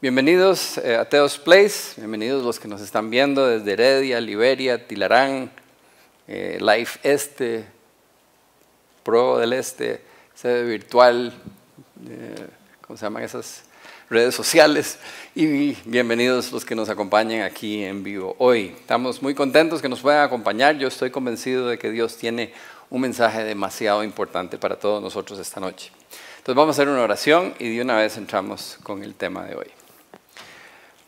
[0.00, 5.50] Bienvenidos eh, a Teos Place, bienvenidos los que nos están viendo desde Heredia, Liberia, Tilarán,
[6.28, 7.64] eh, Life Este,
[9.02, 10.00] Pro del Este,
[10.36, 11.32] sede virtual,
[12.08, 12.46] eh,
[12.86, 13.64] ¿cómo se llaman esas
[14.08, 15.00] redes sociales?
[15.34, 18.76] Y bienvenidos los que nos acompañan aquí en vivo hoy.
[18.78, 20.78] Estamos muy contentos que nos puedan acompañar.
[20.78, 22.52] Yo estoy convencido de que Dios tiene
[22.88, 25.90] un mensaje demasiado importante para todos nosotros esta noche.
[26.36, 29.56] Entonces vamos a hacer una oración y de una vez entramos con el tema de
[29.56, 29.77] hoy.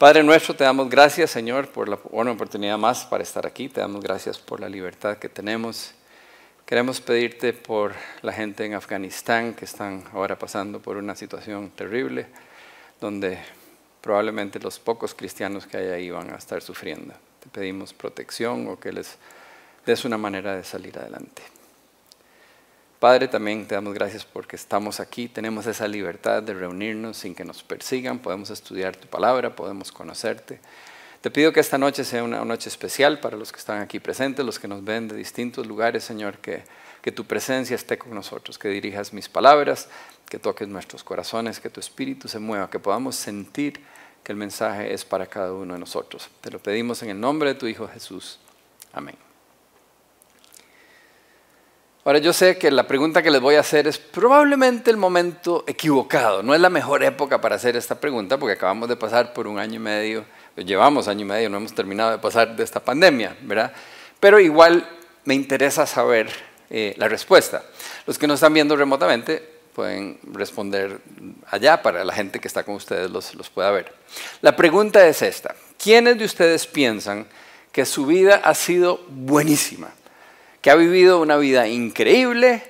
[0.00, 3.68] Padre nuestro, te damos gracias, Señor, por la buena oportunidad más para estar aquí.
[3.68, 5.92] Te damos gracias por la libertad que tenemos.
[6.64, 12.28] Queremos pedirte por la gente en Afganistán que están ahora pasando por una situación terrible,
[12.98, 13.40] donde
[14.00, 17.12] probablemente los pocos cristianos que hay ahí van a estar sufriendo.
[17.38, 19.18] Te pedimos protección o que les
[19.84, 21.42] des una manera de salir adelante.
[23.00, 27.46] Padre, también te damos gracias porque estamos aquí, tenemos esa libertad de reunirnos sin que
[27.46, 30.60] nos persigan, podemos estudiar tu palabra, podemos conocerte.
[31.22, 34.44] Te pido que esta noche sea una noche especial para los que están aquí presentes,
[34.44, 36.62] los que nos ven de distintos lugares, Señor, que,
[37.00, 39.88] que tu presencia esté con nosotros, que dirijas mis palabras,
[40.28, 43.80] que toques nuestros corazones, que tu espíritu se mueva, que podamos sentir
[44.22, 46.28] que el mensaje es para cada uno de nosotros.
[46.42, 48.38] Te lo pedimos en el nombre de tu Hijo Jesús.
[48.92, 49.29] Amén.
[52.02, 55.64] Ahora yo sé que la pregunta que les voy a hacer es probablemente el momento
[55.66, 56.42] equivocado.
[56.42, 59.58] No es la mejor época para hacer esta pregunta porque acabamos de pasar por un
[59.58, 60.24] año y medio,
[60.56, 63.74] llevamos año y medio, no hemos terminado de pasar de esta pandemia, ¿verdad?
[64.18, 64.88] Pero igual
[65.26, 66.30] me interesa saber
[66.70, 67.64] eh, la respuesta.
[68.06, 71.00] Los que nos están viendo remotamente pueden responder
[71.50, 73.92] allá para la gente que está con ustedes los, los pueda ver.
[74.40, 75.54] La pregunta es esta.
[75.76, 77.26] ¿Quiénes de ustedes piensan
[77.72, 79.92] que su vida ha sido buenísima?
[80.60, 82.62] Que ha vivido una vida increíble,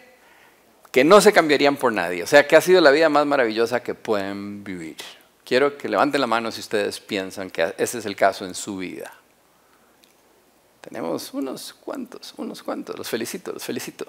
[0.92, 2.22] que no se cambiarían por nadie.
[2.22, 4.96] O sea, que ha sido la vida más maravillosa que pueden vivir.
[5.44, 8.76] Quiero que levanten la mano si ustedes piensan que ese es el caso en su
[8.76, 9.12] vida.
[10.80, 12.96] Tenemos unos cuantos, unos cuantos.
[12.96, 14.06] Los felicito, los felicito.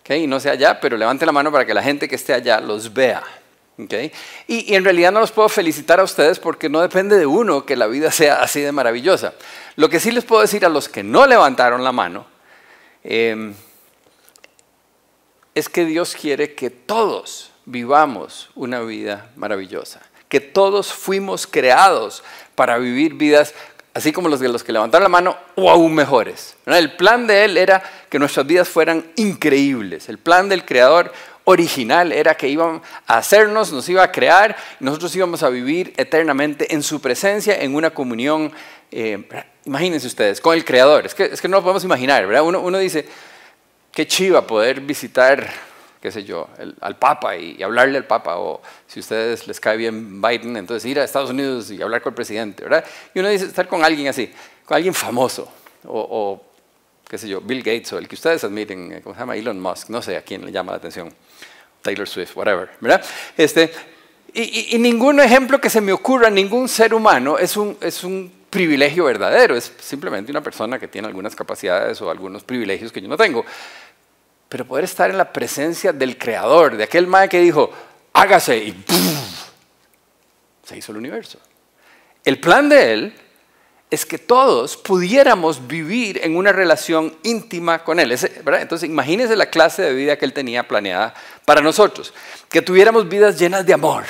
[0.00, 2.60] Okay, no sé allá, pero levanten la mano para que la gente que esté allá
[2.60, 3.22] los vea.
[3.78, 4.12] Okay?
[4.46, 7.66] Y, y, en realidad no los puedo felicitar a ustedes porque no depende de uno
[7.66, 9.34] que la vida sea así de maravillosa.
[9.74, 12.35] Lo que sí les puedo decir a los que no levantaron la mano
[13.08, 13.54] Em,
[15.54, 22.24] es que Dios quiere que todos vivamos una vida maravillosa, que todos fuimos creados
[22.56, 23.54] para vivir vidas
[23.94, 26.54] así como los de los que levantaron la mano, o aún mejores.
[26.66, 30.10] El plan de Él era que nuestras vidas fueran increíbles.
[30.10, 31.12] El plan del Creador
[31.48, 36.74] original era que iba a hacernos, nos iba a crear, nosotros íbamos a vivir eternamente
[36.74, 38.52] en su presencia, en una comunión
[38.90, 39.26] eh,
[39.64, 41.06] imagínense ustedes, con el Creador.
[41.06, 42.42] Es que, es que no lo podemos imaginar, ¿verdad?
[42.42, 43.06] Uno, uno dice,
[43.92, 45.48] qué chiva poder visitar,
[46.00, 46.48] qué sé yo,
[46.80, 50.88] al Papa y, hablarle al Papa, o si a ustedes les cae bien Biden, entonces
[50.88, 52.84] ir a Estados Unidos y hablar con el presidente, ¿verdad?
[53.14, 54.32] Y uno dice, estar con alguien así,
[54.64, 55.50] con alguien famoso,
[55.84, 56.42] o
[57.08, 59.36] qué sé yo, Bill Gates, o el que ustedes admiren, eh, ¿cómo se llama?
[59.36, 61.12] Elon Musk, no sé a quién le llama la atención,
[61.82, 63.04] Taylor Swift, whatever, ¿verdad?
[63.36, 63.72] Este,
[64.32, 68.30] y, y, ningún ejemplo que se me ocurra, ningún ser humano es un, es un
[68.50, 73.08] privilegio verdadero, es simplemente una persona que tiene algunas capacidades o algunos privilegios que yo
[73.08, 73.44] no tengo.
[74.48, 77.70] Pero poder estar en la presencia del creador, de aquel mae que dijo,
[78.12, 78.84] hágase y
[80.64, 81.38] se hizo el universo.
[82.24, 83.14] El plan de él
[83.90, 88.12] es que todos pudiéramos vivir en una relación íntima con Él.
[88.12, 91.14] Entonces, imagínense la clase de vida que Él tenía planeada
[91.44, 92.12] para nosotros,
[92.48, 94.04] que tuviéramos vidas llenas de amor,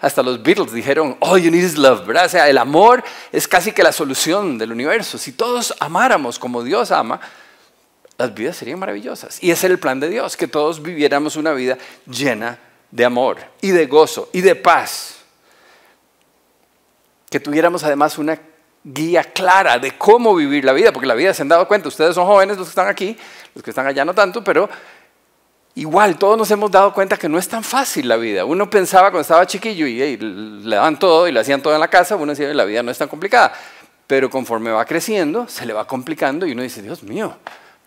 [0.00, 2.26] hasta los Beatles dijeron, all you need is love, ¿verdad?
[2.26, 3.02] O sea, el amor
[3.32, 5.18] es casi que la solución del universo.
[5.18, 7.20] Si todos amáramos como Dios ama,
[8.16, 9.42] las vidas serían maravillosas.
[9.42, 12.58] Y ese es el plan de Dios, que todos viviéramos una vida llena
[12.90, 15.16] de amor y de gozo y de paz.
[17.28, 18.38] Que tuviéramos además una
[18.84, 22.14] guía clara de cómo vivir la vida, porque la vida se han dado cuenta, ustedes
[22.14, 23.16] son jóvenes los que están aquí,
[23.54, 24.68] los que están allá no tanto, pero
[25.76, 28.44] Igual, todos nos hemos dado cuenta que no es tan fácil la vida.
[28.44, 31.88] Uno pensaba cuando estaba chiquillo y, le daban todo y le hacían todo en la
[31.88, 33.52] casa, uno decía, la vida no es tan complicada.
[34.06, 37.36] Pero conforme va creciendo, se le va complicando y uno dice, Dios mío,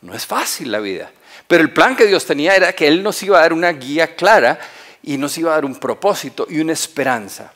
[0.02, 1.12] no es fácil la vida.
[1.48, 4.16] Pero el plan que Dios tenía era que Él nos iba a dar una guía
[4.16, 4.60] clara
[5.02, 7.54] y nos iba a dar un propósito y una esperanza.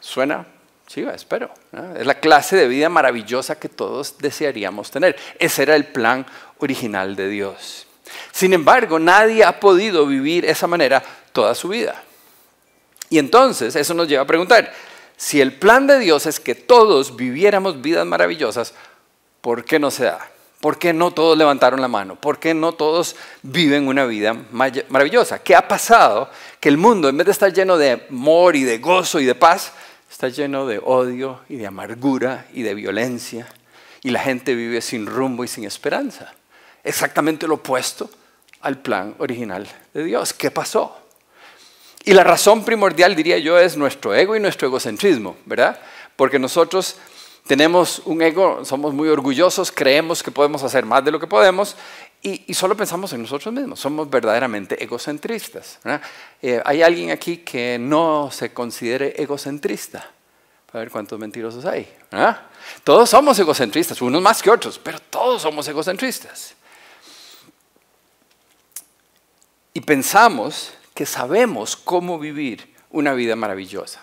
[0.00, 0.44] ¿Suena?
[0.92, 1.54] Sí, espero.
[1.96, 5.14] Es la clase de vida maravillosa que todos desearíamos tener.
[5.38, 6.26] Ese era el plan
[6.58, 7.86] original de Dios.
[8.32, 11.00] Sin embargo, nadie ha podido vivir esa manera
[11.30, 12.02] toda su vida.
[13.08, 14.72] Y entonces eso nos lleva a preguntar,
[15.16, 18.74] si el plan de Dios es que todos viviéramos vidas maravillosas,
[19.42, 20.28] ¿por qué no se da?
[20.60, 22.16] ¿Por qué no todos levantaron la mano?
[22.16, 25.38] ¿Por qué no todos viven una vida maravillosa?
[25.38, 26.28] ¿Qué ha pasado?
[26.58, 29.36] Que el mundo, en vez de estar lleno de amor y de gozo y de
[29.36, 29.72] paz,
[30.10, 33.46] está lleno de odio y de amargura y de violencia.
[34.02, 36.34] Y la gente vive sin rumbo y sin esperanza.
[36.82, 38.10] Exactamente lo opuesto
[38.62, 40.32] al plan original de Dios.
[40.32, 40.96] ¿Qué pasó?
[42.04, 45.78] Y la razón primordial, diría yo, es nuestro ego y nuestro egocentrismo, ¿verdad?
[46.16, 46.96] Porque nosotros
[47.46, 51.76] tenemos un ego, somos muy orgullosos, creemos que podemos hacer más de lo que podemos
[52.22, 55.78] y, solo pensamos en nosotros mismos, somos verdaderamente egocentristas.
[56.42, 60.06] Eh, ¿Hay alguien aquí que no se considere egocentrista?
[60.72, 61.90] A ver cuántos mentirosos hay.
[62.84, 66.54] Todos somos egocentristas, unos más que otros, pero todos somos egocentristas.
[69.72, 74.02] Y pensamos que sabemos cómo vivir una vida maravillosa.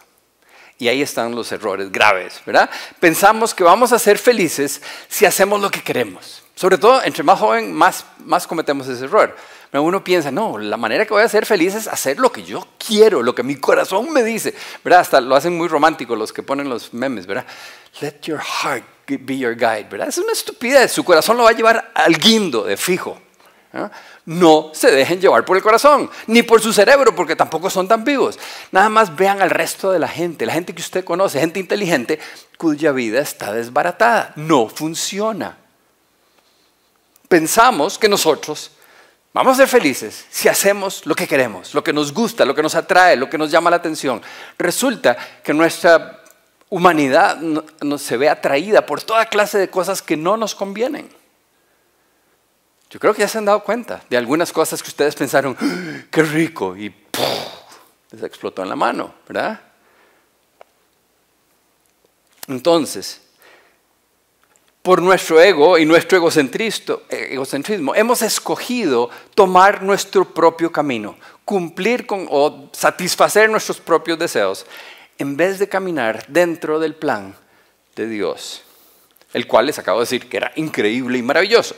[0.80, 2.69] Y ahí están los errores graves, ¿verdad?
[3.00, 6.44] Pensamos que vamos a ser felices si hacemos lo que queremos.
[6.57, 8.04] Sobre todo, entre más joven, más,
[8.48, 9.36] cometemos ese error.
[9.69, 12.42] Pero uno piensa, no, la manera que voy a ser feliz es hacer lo que
[12.42, 15.01] yo quiero, lo que mi corazón me dice, ¿verdad?
[15.01, 17.45] Hasta lo hacen muy romántico los que ponen los memes, ¿verdad?
[18.01, 20.07] Let your heart be your guide, ¿verdad?
[20.07, 23.21] Es una estupidez, su corazón lo va a llevar al guindo de fijo.
[24.25, 28.04] No se dejen llevar por el corazón, ni por su cerebro, porque tampoco son tan
[28.04, 28.39] vivos.
[28.71, 32.19] Nada más vean al resto de la gente, la gente que usted conoce, gente inteligente,
[32.57, 34.33] cuya vida está desbaratada.
[34.38, 35.67] No funciona.
[37.28, 38.72] Pensamos que nosotros
[39.34, 42.64] vamos a ser felices si hacemos lo que queremos, lo que nos gusta, lo que
[42.64, 44.22] nos atrae, lo que nos llama la atención.
[44.58, 46.24] Resulta que nuestra
[46.70, 51.10] humanidad no, se ve atraída por toda clase de cosas que no nos convienen.
[52.90, 56.06] Yo creo que ya se han dado cuenta de algunas cosas que ustedes pensaron, ¡Ah,
[56.10, 56.94] qué rico, y
[58.12, 59.60] les explotó en la mano, ¿verdad?
[62.48, 63.22] Entonces,
[64.88, 73.50] por nuestro ego y nuestro egocentrismo, hemos escogido tomar nuestro propio camino, cumplir o satisfacer
[73.50, 74.66] nuestros propios deseos,
[75.18, 77.36] en vez de caminar dentro del plan
[77.98, 78.63] de Dios,
[79.34, 81.75] el cual les acabo de decir que era increíble y maravilloso.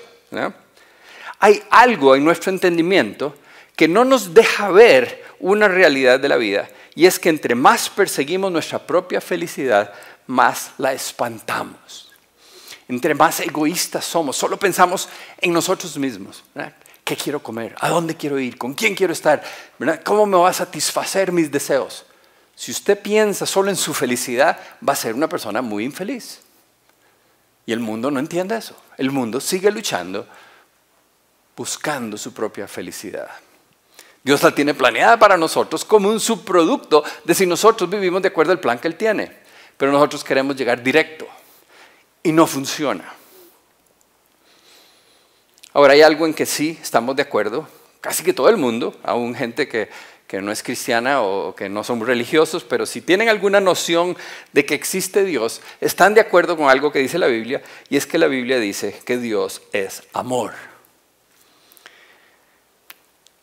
[1.39, 3.33] hay algo en nuestro entendimiento
[3.75, 6.69] que no nos deja ver una realidad de la vida.
[6.93, 9.95] Y es que entre más perseguimos nuestra propia felicidad,
[10.27, 12.08] más la espantamos.
[12.89, 15.07] Entre más egoístas somos, solo pensamos
[15.39, 16.43] en nosotros mismos.
[17.03, 17.75] ¿Qué quiero comer?
[17.79, 18.57] ¿A dónde quiero ir?
[18.57, 19.43] ¿Con quién quiero estar?
[20.03, 22.05] ¿Cómo me va a satisfacer mis deseos?
[22.55, 26.41] Si usted piensa solo en su felicidad, va a ser una persona muy infeliz.
[27.67, 28.75] Y el mundo no entiende eso.
[28.97, 30.27] El mundo sigue luchando
[31.55, 33.29] buscando su propia felicidad.
[34.23, 38.51] Dios la tiene planeada para nosotros como un subproducto de si nosotros vivimos de acuerdo
[38.51, 39.31] al plan que Él tiene.
[39.77, 41.27] Pero nosotros queremos llegar directo
[42.23, 43.13] y no funciona.
[45.73, 47.67] Ahora hay algo en que sí estamos de acuerdo,
[48.01, 49.89] casi que todo el mundo, aún gente que,
[50.27, 54.17] que no es cristiana o que no son religiosos, pero si tienen alguna noción
[54.51, 58.05] de que existe Dios, están de acuerdo con algo que dice la Biblia, y es
[58.05, 60.53] que la Biblia dice que Dios es amor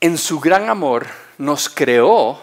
[0.00, 1.06] en su gran amor
[1.38, 2.38] nos creó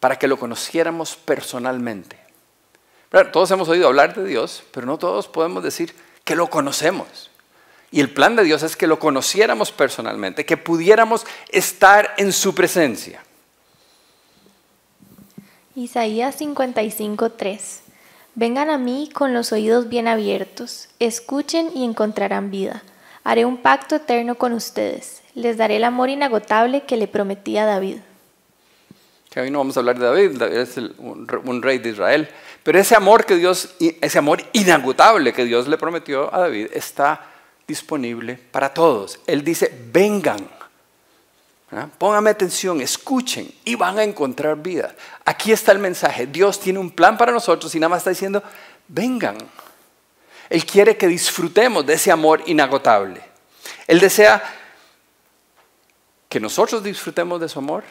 [0.00, 2.18] para que lo conociéramos personalmente.
[3.32, 5.94] Todos hemos oído hablar de Dios, pero no todos podemos decir
[6.24, 7.30] que lo conocemos.
[7.90, 12.54] Y el plan de Dios es que lo conociéramos personalmente, que pudiéramos estar en su
[12.54, 13.22] presencia.
[15.74, 17.80] Isaías 55:3
[18.34, 22.82] Vengan a mí con los oídos bien abiertos, escuchen y encontrarán vida.
[23.24, 27.66] Haré un pacto eterno con ustedes les daré el amor inagotable que le prometí a
[27.66, 27.98] David.
[29.30, 32.28] Que hoy no vamos a hablar de David, David es un, rey de Israel,
[32.66, 37.24] pero ese amor que Dios, ese amor inagotable que Dios le prometió a David está
[37.64, 39.20] disponible para todos.
[39.24, 40.50] Él dice, vengan,
[41.96, 44.96] pónganme atención, escuchen y van a encontrar vida.
[45.24, 48.42] Aquí está el mensaje, Dios tiene un plan para nosotros y nada más está diciendo,
[48.88, 49.38] vengan.
[50.50, 53.22] Él quiere que disfrutemos de ese amor inagotable.
[53.86, 54.42] Él desea
[56.28, 57.84] que nosotros disfrutemos de su amor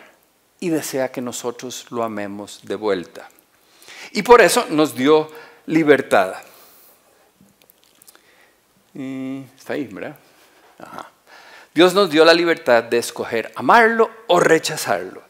[0.59, 3.29] y desea que nosotros lo amemos de vuelta.
[4.15, 5.29] Y por eso nos dio
[5.65, 6.35] libertad.
[8.93, 10.15] está ahí, ¿verdad?
[11.73, 15.21] Dios nos dio la libertad de escoger amarlo o rechazarlo.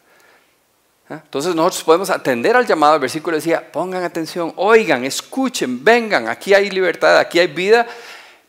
[1.10, 1.22] ¿Ah?
[1.24, 6.54] Entonces nosotros podemos atender al llamado, el versículo decía, pongan atención, oigan, escuchen, vengan, aquí
[6.54, 7.88] hay libertad, aquí hay vida,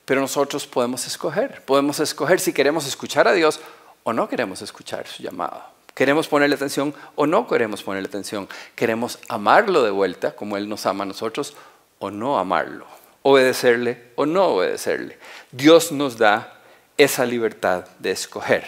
[0.04, 3.58] pero nosotros podemos escoger, podemos escoger si queremos escuchar a Dios
[4.02, 5.75] o no queremos escuchar su llamado.
[5.96, 8.50] Queremos ponerle atención o no queremos ponerle atención.
[8.74, 11.56] Queremos amarlo de vuelta como Él nos ama a nosotros
[11.98, 12.86] o no amarlo.
[13.22, 15.18] obedecerle o no obedecerle.
[15.52, 16.60] Dios nos da
[16.98, 18.64] esa libertad de escoger.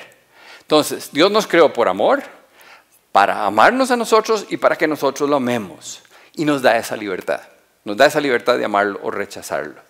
[0.62, 2.22] Entonces, Dios nos creó por amor,
[3.12, 6.02] para amarnos a nosotros y para que nosotros lo amemos.
[6.32, 7.42] Y nos da esa libertad.
[7.84, 9.80] Nos da esa libertad de amarlo o rechazarlo.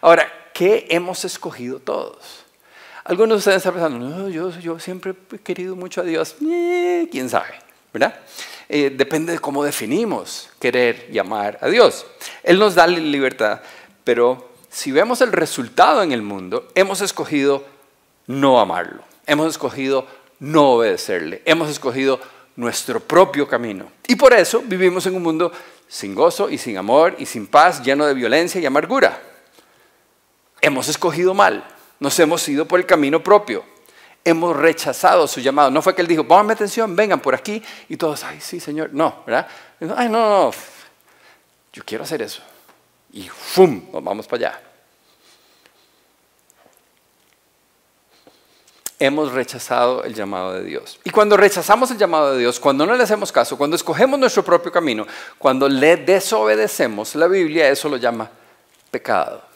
[0.00, 2.44] Ahora, ¿qué hemos escogido todos?
[3.08, 6.36] Algunos de ustedes están pensando, no, yo, yo siempre he querido mucho a Dios.
[6.46, 7.54] Eh, ¿Quién sabe?
[7.90, 8.14] ¿Verdad?
[8.68, 12.04] Eh, depende de cómo definimos querer y amar a Dios.
[12.42, 13.62] Él nos da libertad,
[14.04, 17.64] pero si vemos el resultado en el mundo, hemos escogido
[18.26, 19.02] no amarlo.
[19.26, 20.06] Hemos escogido
[20.38, 21.40] no obedecerle.
[21.46, 22.20] Hemos escogido
[22.56, 23.90] nuestro propio camino.
[24.06, 25.50] Y por eso vivimos en un mundo
[25.88, 29.18] sin gozo y sin amor y sin paz, lleno de violencia y amargura.
[30.60, 31.64] Hemos escogido mal.
[32.00, 33.64] Nos hemos ido por el camino propio
[34.24, 35.70] hemos rechazado su llamado.
[35.70, 37.62] No fue que él dijo, pónganme atención, vengan por aquí.
[37.88, 38.90] Y todos, ay, sí, Señor.
[38.92, 39.48] No, ¿verdad?
[39.96, 40.50] Ay, no, no,
[41.72, 42.42] yo quiero hacer eso.
[43.12, 43.82] Y ¡fum!
[43.92, 44.60] Nos vamos para allá.
[49.00, 50.98] Hemos rechazado el llamado de Dios.
[51.04, 54.44] Y cuando rechazamos el llamado de Dios, cuando no le hacemos caso, cuando escogemos nuestro
[54.44, 55.06] propio camino,
[55.38, 58.28] cuando le desobedecemos, la Biblia eso lo llama
[58.90, 59.47] pecado.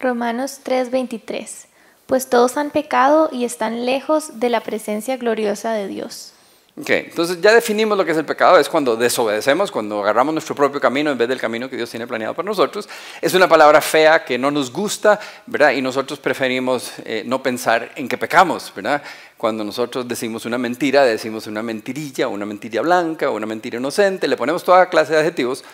[0.00, 1.66] Romanos 3:23
[2.06, 6.32] Pues todos han pecado y están lejos de la presencia gloriosa de Dios.
[6.80, 10.54] Ok, entonces ya definimos lo que es el pecado, es cuando desobedecemos, cuando agarramos nuestro
[10.54, 12.88] propio camino en vez del camino que Dios tiene planeado para nosotros.
[13.20, 15.72] Es una palabra fea que no nos gusta, ¿verdad?
[15.72, 19.02] Y nosotros preferimos eh, no pensar en que pecamos, ¿verdad?
[19.36, 24.36] Cuando nosotros decimos una mentira, decimos una mentirilla, una mentira blanca, una mentira inocente, le
[24.36, 25.64] ponemos toda clase de adjetivos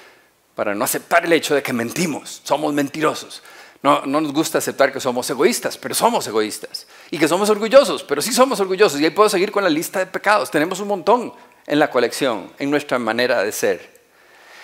[0.54, 3.42] para no aceptar el hecho de que mentimos, somos mentirosos.
[3.84, 6.86] No, nos gusta aceptar que somos egoístas, pero somos egoístas.
[7.10, 8.98] Y que somos orgullosos, pero sí somos orgullosos.
[8.98, 10.50] Y ahí puedo seguir con la lista de pecados.
[10.50, 11.34] Tenemos un montón
[11.66, 14.00] en la colección, en nuestra manera de ser.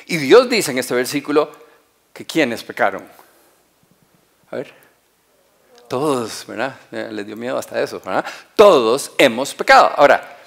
[0.07, 1.51] Y Dios dice en este versículo
[2.15, 3.05] que quienes pecaron.
[4.51, 4.73] A ver.
[5.87, 6.77] Todos, ¿verdad?
[6.91, 8.25] Les dio miedo hasta eso, ¿verdad?
[8.57, 9.93] Todos hemos pecado.
[9.97, 10.39] Ahora,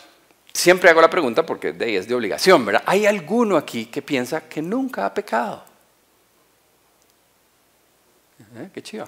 [0.51, 2.81] siempre hago la pregunta porque de ahí es de obligación, ¿verdad?
[2.87, 5.63] ¿Hay alguno aquí que piensa que nunca ha pecado?
[8.55, 8.69] ¿Eh?
[8.73, 9.07] Qué chido.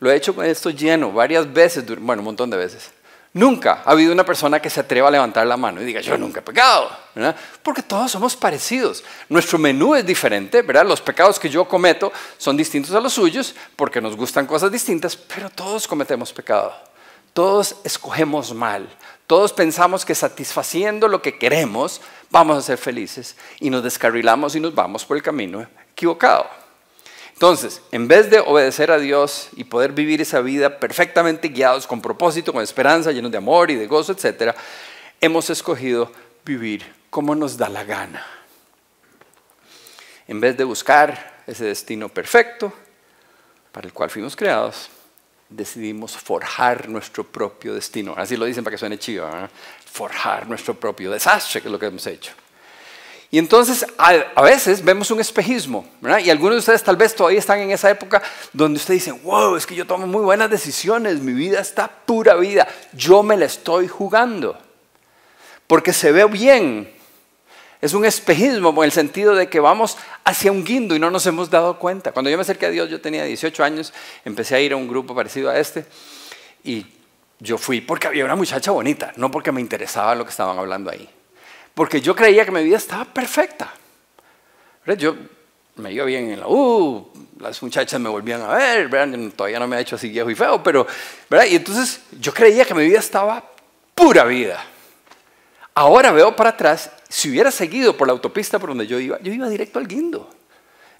[0.00, 2.90] Lo he hecho con esto lleno varias veces, bueno, un montón de veces.
[3.32, 6.16] Nunca ha habido una persona que se atreva a levantar la mano y diga, yo
[6.16, 7.34] nunca he pecado, ¿verdad?
[7.64, 9.02] Porque todos somos parecidos.
[9.28, 10.86] Nuestro menú es diferente, ¿verdad?
[10.86, 15.16] Los pecados que yo cometo son distintos a los suyos porque nos gustan cosas distintas,
[15.16, 16.72] pero todos cometemos pecado.
[17.32, 18.88] Todos escogemos mal.
[19.26, 22.00] Todos pensamos que satisfaciendo lo que queremos
[22.30, 26.63] vamos a ser felices y nos descarrilamos y nos vamos por el camino equivocado.
[27.34, 32.00] Entonces, en vez de obedecer a Dios y poder vivir esa vida perfectamente guiados, con
[32.00, 34.54] propósito, con esperanza, llenos de amor y de gozo, etc.,
[35.20, 36.10] hemos escogido
[36.44, 38.24] vivir como nos da la gana.
[40.28, 42.72] En vez de buscar ese destino perfecto
[43.72, 44.88] para el cual fuimos creados,
[45.48, 48.14] decidimos forjar nuestro propio destino.
[48.16, 49.28] Así lo dicen para que suene chido,
[49.84, 52.32] forjar nuestro propio desastre, que es lo que hemos hecho.
[53.34, 56.20] Y entonces a, veces vemos un espejismo, ¿verdad?
[56.20, 58.22] Y algunos de ustedes tal vez todavía están en esa época
[58.52, 62.36] donde ustedes dicen, wow, es que yo tomo muy buenas decisiones, mi vida está pura
[62.36, 64.56] vida, yo me la estoy jugando.
[65.66, 66.88] Porque se ve bien.
[67.80, 71.26] Es un espejismo en el sentido de que vamos hacia un guindo y no nos
[71.26, 72.12] hemos dado cuenta.
[72.12, 73.92] Cuando yo me acerqué a Dios, yo tenía 18 años,
[74.24, 75.86] empecé a ir a un grupo parecido a este
[76.62, 76.86] y
[77.40, 80.88] yo fui porque había una muchacha bonita, no porque me interesaba lo que estaban hablando
[80.88, 81.10] ahí
[81.74, 83.72] porque yo creía que mi vida estaba perfecta.
[84.96, 85.16] Yo
[85.76, 88.88] me iba bien en la U, las muchachas me volvían a ver,
[89.34, 90.86] todavía no me ha hecho así viejo y feo, pero,
[91.28, 91.46] ¿verdad?
[91.46, 93.42] Y entonces yo creía que mi vida estaba
[93.94, 94.64] pura vida.
[95.74, 99.32] Ahora veo para atrás, si hubiera seguido por la autopista por donde yo iba, yo
[99.32, 100.30] iba directo al guindo.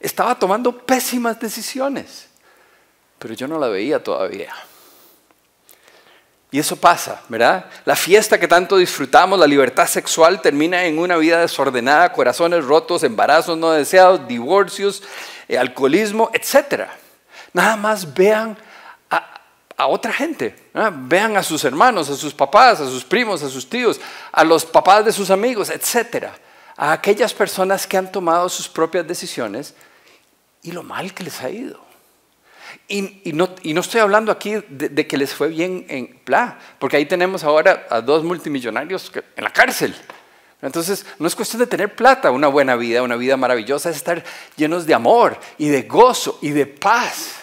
[0.00, 2.28] Estaba tomando pésimas decisiones,
[3.19, 4.52] pero yo no la veía todavía.
[6.54, 7.64] Y eso pasa, ¿verdad?
[7.84, 13.02] La fiesta que tanto disfrutamos, la libertad sexual, termina en una vida desordenada, corazones rotos,
[13.02, 15.02] embarazos no deseados, divorcios,
[15.49, 16.84] eh, alcoholismo, etc.
[17.52, 18.56] Nada más vean
[19.11, 23.68] a, otra gente, vean a sus hermanos, a sus papás, a sus primos, a sus
[23.68, 26.26] tíos, a los papás de sus amigos, etc.
[26.76, 29.75] A aquellas personas que han tomado sus propias decisiones
[30.62, 31.84] y lo mal que les ha ido.
[32.87, 37.43] Y, no, estoy hablando aquí de, que les fue bien en PLA, porque ahí tenemos
[37.43, 39.95] ahora a dos multimillonarios en la cárcel.
[40.61, 44.23] Entonces, no es cuestión de tener plata, una buena vida, una vida maravillosa, es estar
[44.57, 47.37] llenos de amor y de gozo y de paz.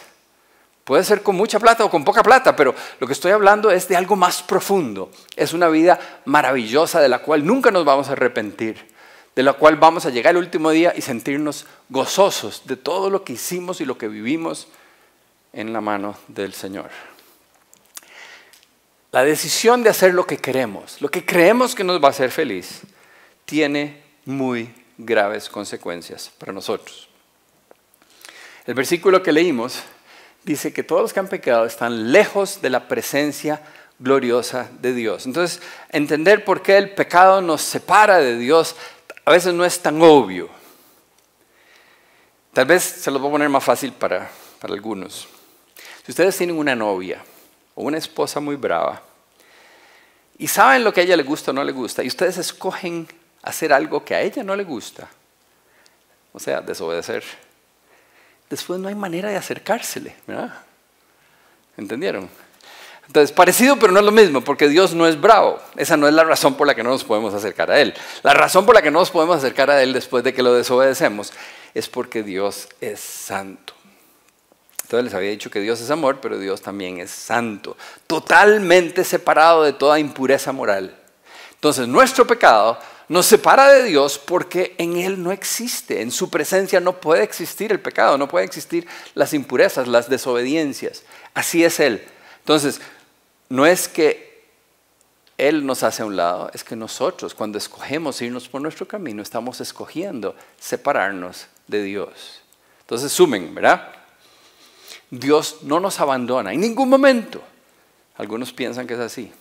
[0.84, 3.88] Puede ser con mucha plata o con poca plata, pero lo que estoy hablando es
[3.88, 5.12] de algo más profundo.
[5.36, 8.88] Es una vida maravillosa de la cual nunca nos vamos a arrepentir,
[9.36, 13.24] de la cual vamos a llegar el último día y sentirnos gozosos de todo lo
[13.24, 14.68] que hicimos y lo que vivimos
[15.54, 16.90] en la mano del Señor.
[19.12, 22.32] La decisión de hacer lo que queremos, lo que creemos que nos va a hacer
[22.32, 22.82] feliz,
[23.46, 27.10] tiene muy graves consecuencias para nosotros.
[28.66, 29.82] El versículo que leímos
[30.44, 33.62] dice que todos los que han pecado están lejos de la presencia
[34.00, 35.26] gloriosa de Dios.
[35.26, 38.76] Entonces, entender por qué el pecado nos separa de Dios
[39.26, 40.50] a veces no es tan obvio.
[42.54, 44.30] Tal vez se lo voy a poner más fácil para,
[44.60, 45.28] para algunos.
[46.12, 47.24] Ustedes tienen una novia
[47.74, 49.02] o una esposa muy brava
[50.38, 53.08] y saben lo que a ella le gusta o no le gusta y ustedes escogen
[53.42, 55.08] hacer algo que a ella no le gusta,
[56.34, 57.24] o sea, desobedecer,
[58.50, 60.54] después no hay manera de acercársele, ¿verdad?
[61.78, 62.30] ¿Entendieron?
[63.08, 65.62] Entonces, parecido pero no es lo mismo, porque Dios no es bravo.
[65.78, 67.94] Esa no es la razón por la que no nos podemos acercar a Él.
[68.22, 70.54] La razón por la que no nos podemos acercar a Él después de que lo
[70.54, 71.32] desobedecemos
[71.74, 73.76] es porque Dios es santo.
[74.92, 79.64] Entonces les había dicho que Dios es amor, pero Dios también es santo, totalmente separado
[79.64, 80.94] de toda impureza moral.
[81.54, 86.82] Entonces nuestro pecado nos separa de Dios porque en Él no existe, en su presencia
[86.82, 91.04] no puede existir el pecado, no puede existir las impurezas, las desobediencias.
[91.34, 92.06] Así es Él.
[92.40, 92.82] Entonces,
[93.48, 94.44] no es que
[95.38, 99.24] Él nos hace a un lado, es que nosotros cuando escogemos irnos por nuestro camino
[99.24, 102.42] estamos escogiendo separarnos de Dios.
[102.82, 104.01] Entonces, sumen, ¿verdad?
[105.12, 107.44] Dios no nos abandona en ningún momento.
[108.18, 109.32] Algunos piensan que es así.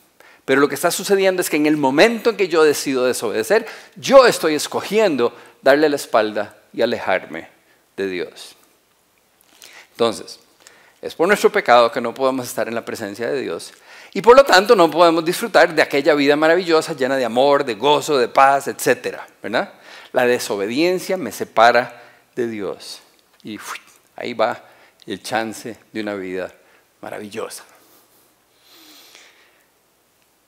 [0.45, 3.67] Pero lo que está sucediendo es que en el momento en que yo decido desobedecer,
[3.95, 7.49] yo estoy escogiendo darle la espalda y alejarme
[7.97, 8.57] de Dios.
[9.93, 10.41] Entonces,
[11.01, 13.73] es por nuestro pecado que no podemos estar en la presencia de Dios
[14.13, 17.75] y por lo tanto no podemos disfrutar de aquella vida maravillosa llena de amor, de
[17.75, 19.19] gozo, de paz, etc.
[19.43, 19.75] ¿verdad?
[20.13, 22.03] La desobediencia me separa
[22.35, 23.01] de Dios
[23.45, 23.59] y
[24.17, 24.65] ahí va
[25.13, 26.53] el chance de una vida
[27.01, 27.65] maravillosa.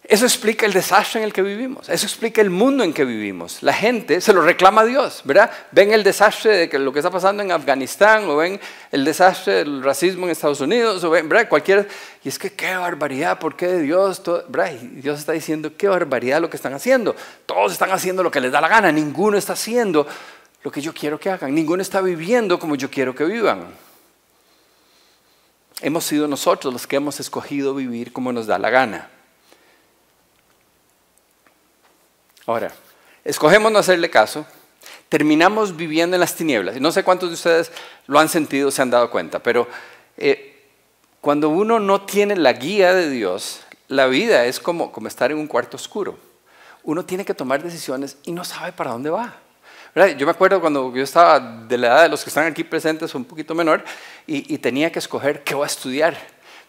[0.05, 3.63] Eso explica el desastre en el que vivimos, eso explica el mundo en que vivimos.
[3.63, 5.51] La gente se lo reclama a Dios, ¿verdad?
[5.71, 9.83] Ven el desastre de lo que está pasando en Afganistán, o ven el desastre del
[9.83, 11.49] racismo en Estados Unidos, o ven, ¿verdad?
[11.49, 11.89] Cualquier...
[12.25, 14.21] Y es que qué barbaridad, ¿por qué Dios?
[14.49, 14.73] ¿verdad?
[14.73, 17.15] Dios está diciendo, qué barbaridad lo que están haciendo.
[17.47, 20.07] Todos están haciendo lo que les da la gana, ninguno está haciendo
[20.65, 23.67] lo que yo quiero que hagan, ninguno está viviendo como yo quiero que vivan.
[25.83, 29.11] Hemos sido nosotros los que hemos escogido vivir como nos da la gana.
[32.47, 32.73] Ahora,
[33.25, 34.47] escogemos no hacerle caso,
[35.09, 36.81] terminamos viviendo en las tinieblas.
[36.81, 37.73] No sé cuántos de ustedes
[38.07, 39.67] lo han sentido, se han dado cuenta, pero
[40.17, 40.71] eh,
[41.21, 45.39] cuando uno no tiene la guía de Dios, la vida es como, como estar en
[45.39, 46.17] un cuarto oscuro.
[46.85, 49.35] Uno tiene que tomar decisiones y no sabe para dónde va.
[49.95, 53.15] Yo me acuerdo cuando yo estaba de la edad de los que están aquí presentes,
[53.15, 53.85] un poquito menor,
[54.27, 56.17] y, y tenía que escoger qué voy a estudiar.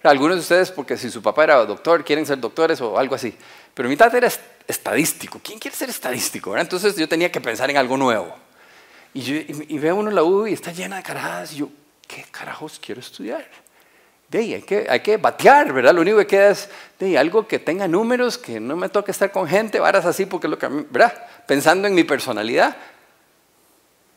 [0.04, 3.34] Algunos de ustedes, porque si su papá era doctor, quieren ser doctores o algo así.
[3.74, 4.30] Pero mi tata era
[4.68, 5.40] estadístico.
[5.42, 6.58] ¿Quién quiere ser estadístico?
[6.58, 8.36] Entonces yo tenía que pensar en algo nuevo.
[9.14, 11.54] Y, yo, y, veo uno la U y está llena de carajas.
[11.54, 11.70] Y yo,
[12.06, 13.48] ¿qué carajos quiero estudiar?
[14.28, 15.94] De ahí, hay, que, hay que batear, ¿verdad?
[15.94, 19.32] Lo único que queda es de algo que tenga números, que no me toque estar
[19.32, 21.14] con gente, varas así, porque lo que, ¿verdad?
[21.48, 22.76] Pensando en mi personalidad.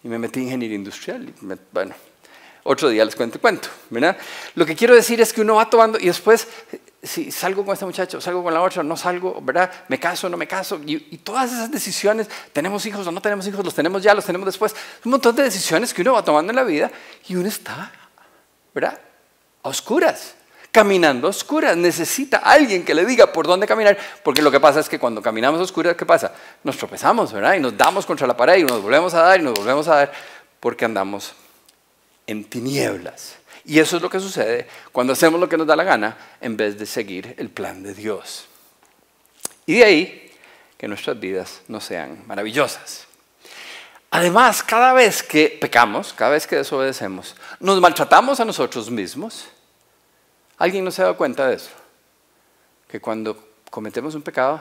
[0.07, 1.29] Y me metí en ingeniería industrial.
[1.29, 1.35] Y
[1.73, 1.93] bueno,
[2.63, 4.17] otro día les cuento cuento, ¿verdad?
[4.55, 6.47] Lo que quiero decir es que uno va tomando y después,
[7.03, 9.69] si salgo con este muchacho, salgo con la otra, no salgo, ¿verdad?
[9.89, 10.81] Me caso, no me caso.
[10.87, 14.47] Y, todas esas decisiones, tenemos hijos o no tenemos hijos, los tenemos ya, los tenemos
[14.47, 14.77] después.
[15.05, 16.89] Un montón de decisiones que uno va tomando en la vida
[17.27, 17.91] y uno está,
[18.73, 19.01] ¿verdad?
[19.65, 20.37] A oscuras
[20.77, 21.75] caminando a oscuras.
[21.75, 25.23] Necesita alguien que le diga por dónde caminar, porque lo que pasa es que cuando
[25.23, 26.35] caminamos a oscuras, ¿qué pasa?
[26.63, 27.55] Nos tropezamos, ¿verdad?
[27.55, 29.95] Y nos damos contra la pared y nos volvemos a dar y nos volvemos a
[29.95, 30.13] dar
[30.61, 31.33] porque andamos
[32.27, 33.37] en tinieblas.
[33.65, 36.59] Y eso es lo que sucede cuando hacemos lo que nos da la gana en
[36.59, 38.47] vez de seguir el plan de Dios.
[39.65, 40.33] Y de ahí
[40.77, 43.07] que nuestras vidas no sean maravillosas.
[44.11, 49.47] Además, cada vez que pecamos, cada vez que desobedecemos, nos maltratamos a nosotros mismos.
[50.59, 51.71] ¿Alguien no se ha dado cuenta de eso?
[52.89, 53.37] Que cuando
[53.71, 54.61] cometemos un pecado,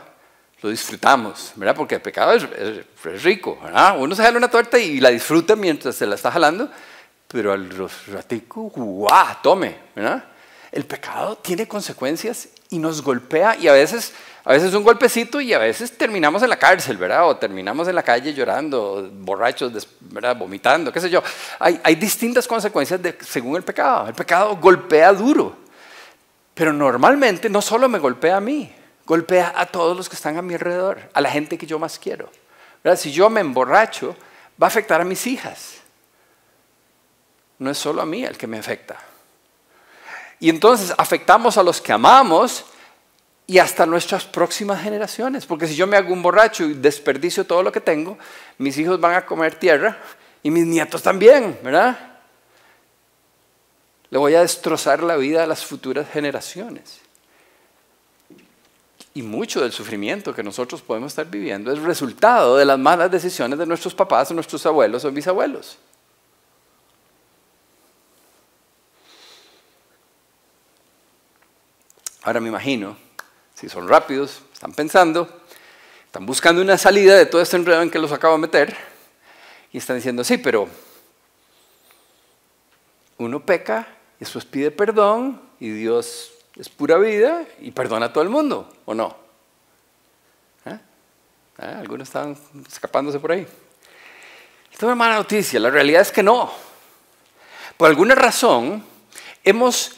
[0.62, 1.76] lo disfrutamos, ¿verdad?
[1.76, 3.96] Porque el pecado es, rico, ¿verdad?
[4.00, 6.70] Uno se jala una torta y la disfruta mientras se la está jalando,
[7.28, 7.70] pero al
[8.08, 9.38] ratico, ¡guau!
[9.42, 10.24] Tome, ¿verdad?
[10.72, 15.54] El pecado tiene consecuencias y nos golpea y a veces, a veces un golpecito y
[15.54, 17.30] a veces terminamos en la cárcel, ¿verdad?
[17.30, 20.36] O terminamos en la calle llorando, borrachos, ¿verdad?
[20.36, 21.24] Vomitando, qué sé yo.
[21.60, 24.08] Hay, hay distintas consecuencias de, según el pecado.
[24.08, 25.56] El pecado golpea duro,
[26.56, 28.74] pero normalmente no solo me golpea a mí,
[29.06, 32.00] golpea a todos los que están a mi alrededor, a la gente que yo más
[32.00, 32.32] quiero
[32.96, 34.16] Si yo me emborracho,
[34.62, 35.82] va a afectar a mis hijas.
[37.60, 38.98] No es solo a mí el que me afecta.
[40.40, 42.66] Y entonces afectamos a los que amamos
[43.48, 45.46] y hasta nuestras próximas generaciones.
[45.46, 48.18] Porque si yo me hago un borracho y desperdicio todo lo que tengo,
[48.58, 49.98] mis hijos van a comer tierra
[50.42, 52.15] y mis nietos también, ¿verdad?
[54.10, 57.00] Le voy a destrozar la vida a las futuras generaciones.
[59.14, 63.58] Y mucho del sufrimiento que nosotros podemos estar viviendo es resultado de las malas decisiones
[63.58, 65.78] de nuestros papás, nuestros abuelos o bisabuelos.
[72.24, 72.98] Ahora me imagino,
[73.54, 75.30] si son rápidos, están pensando,
[76.08, 78.76] están buscando una salida de todo este enredo en que los acabo de meter
[79.72, 80.68] y están diciendo, sí, pero
[83.18, 83.88] uno peca
[84.26, 88.94] después pide perdón y Dios es pura vida y perdona a todo el mundo, ¿o
[88.94, 89.16] no?
[90.66, 90.80] ¿Eh?
[91.60, 91.76] ¿Eh?
[91.80, 93.42] Algunos están escapándose por ahí.
[93.42, 96.52] Esto es una mala noticia, la realidad es que no.
[97.78, 98.84] Por alguna razón,
[99.44, 99.92] hemos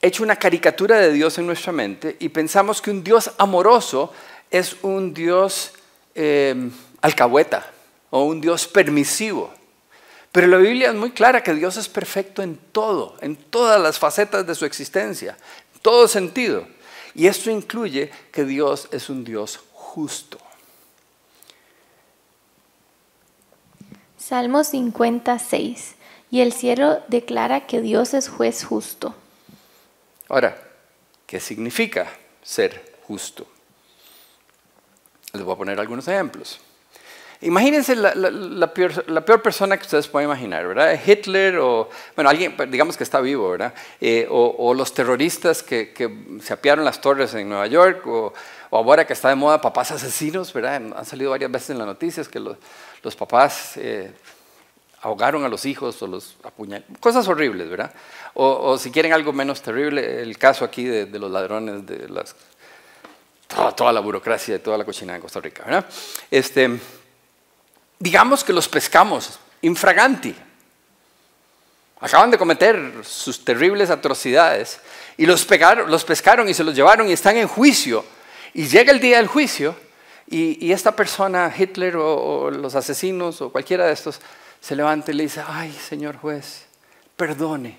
[0.00, 4.12] hecho una caricatura de Dios en nuestra mente y pensamos que un Dios amoroso
[4.50, 5.72] es un Dios
[6.14, 7.70] eh, alcahueta
[8.10, 9.52] o un Dios permisivo.
[10.32, 13.98] Pero la Biblia es muy clara que Dios es perfecto en todo, en todas las
[13.98, 15.36] facetas de su existencia,
[15.74, 16.66] en todo sentido.
[17.14, 20.38] Y esto incluye que Dios es un Dios justo.
[24.18, 25.94] Salmo 56.
[26.30, 29.14] Y el cielo declara que Dios es juez justo.
[30.28, 30.62] Ahora,
[31.26, 32.06] ¿qué significa
[32.42, 33.46] ser justo?
[35.32, 36.60] Les voy a poner algunos ejemplos.
[37.40, 40.98] Imagínense la, peor, persona que ustedes pueden imaginar, ¿verdad?
[41.06, 43.72] Hitler o, bueno, alguien, digamos que está vivo, ¿verdad?
[44.00, 45.94] Eh, o, los terroristas que,
[46.42, 48.32] se apiaron las torres en Nueva York, o,
[48.72, 50.76] ahora que está de moda papás asesinos, ¿verdad?
[50.96, 52.56] Han salido varias veces en las noticias que los,
[53.16, 54.10] papás eh,
[55.02, 57.92] ahogaron a los hijos o los apuñalaron, cosas horribles, ¿verdad?
[58.34, 62.34] O, si quieren algo menos terrible, el caso aquí de, los ladrones, de las,
[63.76, 65.86] toda, la burocracia de toda la cocina de Costa Rica, ¿verdad?
[66.30, 66.78] Este,
[67.98, 70.34] digamos que los pescamos infraganti.
[72.00, 74.80] Acaban de cometer sus terribles atrocidades
[75.16, 78.04] y los, pescaron y se los llevaron y están en juicio.
[78.54, 79.74] Y llega el día del juicio
[80.28, 84.20] y, esta persona, Hitler o los asesinos o cualquiera de estos,
[84.60, 86.66] se levanta y le dice, ay, señor juez,
[87.16, 87.78] perdone.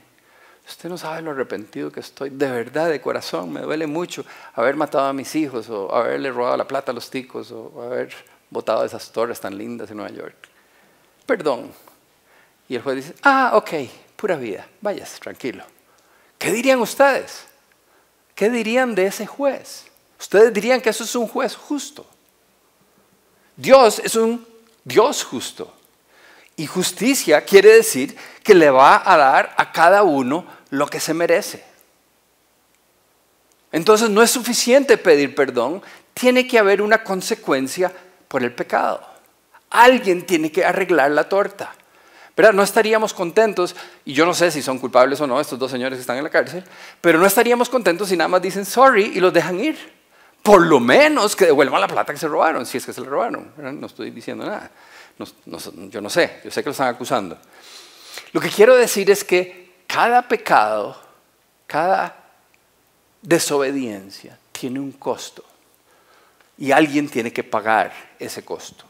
[0.68, 4.76] Usted no sabe lo arrepentido que estoy, de verdad, de corazón, me duele mucho haber
[4.76, 8.14] matado a mis hijos o haberle robado la plata a los ticos o haber
[8.50, 10.36] botado esas torres tan lindas en Nueva York.
[11.26, 11.72] Perdón.
[12.68, 13.72] Y el juez dice, ah, ok,
[14.16, 15.64] pura vida, vayas, tranquilo.
[16.38, 17.46] ¿Qué dirían ustedes?
[18.36, 19.86] ¿Qué dirían de ese juez?
[20.20, 22.06] Ustedes dirían que eso es un juez justo.
[23.56, 24.46] Dios es un
[24.84, 25.74] Dios justo.
[26.56, 31.14] Y justicia quiere decir que le va a dar a cada uno lo que se
[31.14, 31.64] merece.
[33.72, 35.82] Entonces no es suficiente pedir perdón,
[36.14, 37.94] tiene que haber una consecuencia
[38.30, 39.02] por el pecado.
[39.72, 41.76] Alguien tiene que arreglar la torta.
[42.38, 42.54] ¿Verdad?
[42.54, 45.98] No estaríamos contentos, y yo no sé si son culpables o no estos dos señores
[45.98, 46.64] que están en la cárcel,
[47.02, 50.00] pero no estaríamos contentos si nada más dicen sorry y los dejan ir.
[50.42, 53.08] Por lo menos que devuelvan la plata que se robaron, si es que se la
[53.08, 53.52] robaron.
[53.58, 54.72] No estoy diciendo nada
[55.92, 57.38] yo no sé, yo sé que lo están acusando.
[58.32, 61.00] Lo que quiero decir es que cada pecado,
[61.68, 62.16] cada
[63.22, 65.44] desobediencia tiene un costo
[66.58, 68.86] y alguien tiene que pagar ese costo.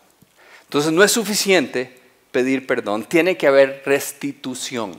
[0.64, 2.00] Entonces no es suficiente
[2.32, 4.96] pedir perdón, tiene que haber restitución.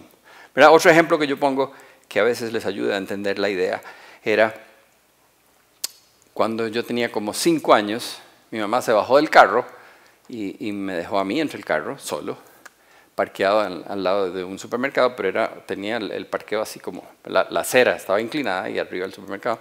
[0.55, 1.73] Otro ejemplo que yo pongo
[2.09, 3.81] que a veces les ayuda a entender la idea
[4.25, 4.55] era
[6.35, 8.19] cuando yo tenía como cinco años,
[8.51, 9.66] mi mamá se bajó del carro
[10.29, 12.38] y, me dejó a mí entre el carro, solo,
[13.14, 17.97] parqueado al, lado de un supermercado, pero era, tenía el, parqueo así como, la, acera
[17.97, 19.59] estaba inclinada y arriba del supermercado.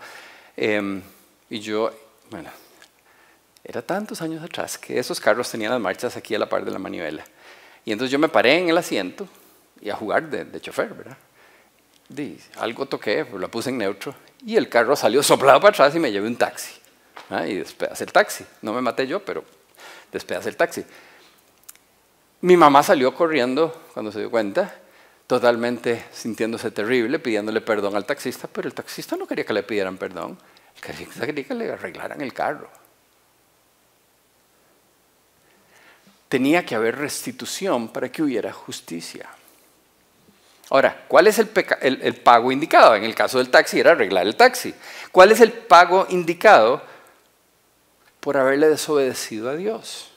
[0.55, 1.01] Em,
[1.49, 1.91] y yo,
[2.29, 2.49] bueno,
[3.69, 6.71] era tantos años atrás que esos carros tenían las marchas aquí a la par de
[6.71, 7.23] la manivela.
[7.85, 9.27] Y entonces yo me paré en el asiento
[9.79, 11.17] y a jugar de, de chofer, ¿verdad?
[12.57, 15.99] Algo toqué, pues la puse en neutro y el carro salió soplado para atrás y
[15.99, 16.73] me llevé un taxi.
[17.29, 17.45] ¿ah?
[17.45, 18.43] Y después el taxi.
[18.63, 19.43] No me maté yo, pero
[20.11, 20.83] despedas el taxi.
[22.41, 24.73] Mi mamá salió corriendo cuando se dio cuenta,
[25.27, 29.97] totalmente sintiéndose terrible, pidiéndole perdón al taxista, pero el taxista no quería que le pidieran
[29.97, 30.39] perdón,
[30.75, 32.78] el taxista quería que le arreglaran el carro.
[36.29, 39.27] Tenía que haber restitución para que hubiera justicia.
[40.69, 41.49] Ahora, ¿cuál es el,
[41.81, 42.95] el, pago indicado?
[42.95, 44.73] En el caso del taxi era arreglar el taxi.
[45.11, 46.81] ¿Cuál es el pago indicado
[48.19, 50.09] por haberle desobedecido a Dios.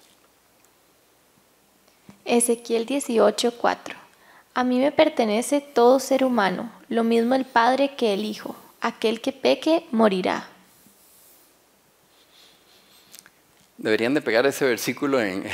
[2.25, 3.95] Ezequiel 18:4
[4.55, 8.57] A mí me pertenece todo ser humano, lo mismo el Padre que el Hijo.
[8.81, 10.49] Aquel que peque morirá.
[13.83, 15.45] Deberían de pegar ese versículo en,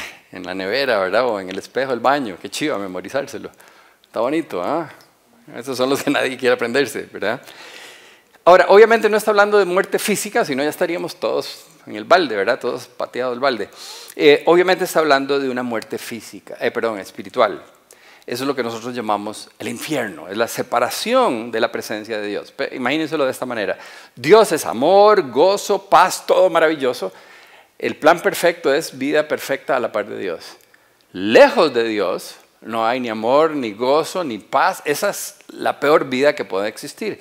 [0.44, 1.24] la nevera, ¿verdad?
[1.26, 2.36] O en el espejo del baño.
[2.40, 3.50] Qué chido memorizárselo.
[4.02, 4.90] Está bonito, ¿ah?
[5.56, 7.40] Esos son los que nadie quiere aprenderse, ¿verdad?
[8.44, 12.36] Ahora, obviamente no está hablando de muerte física, sino ya estaríamos todos en el balde,
[12.36, 12.60] ¿verdad?
[12.60, 13.70] Todos pateados el balde.
[14.14, 17.62] Eh, obviamente está hablando de una muerte física, eh, perdón, espiritual.
[18.26, 22.26] Eso es lo que nosotros llamamos el infierno, es la separación de la presencia de
[22.26, 22.52] Dios.
[22.72, 23.78] Imagínenselo de esta manera.
[24.14, 27.10] Dios es amor, gozo, paz, todo maravilloso.
[27.78, 30.56] El plan perfecto es vida perfecta a la par de Dios.
[31.12, 34.82] Lejos de Dios no hay ni amor, ni gozo, ni paz.
[34.84, 37.20] Esa es la peor vida que puede existir.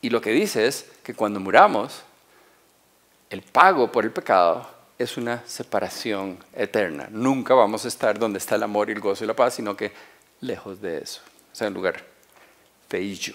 [0.00, 2.02] Y lo que dice es que cuando muramos,
[3.30, 7.08] el pago por el pecado es una separación eterna.
[7.10, 9.76] Nunca vamos a estar donde está el amor y el gozo y la paz, sino
[9.76, 9.92] que
[10.40, 11.20] lejos de eso.
[11.52, 12.04] O sea, en lugar
[12.88, 13.34] feillo.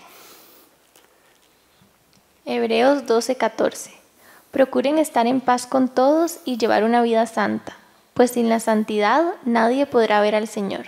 [2.45, 3.96] Hebreos 12:14.
[4.51, 7.77] Procuren estar en paz con todos y llevar una vida santa,
[8.13, 10.85] pues sin la santidad nadie podrá ver al Señor.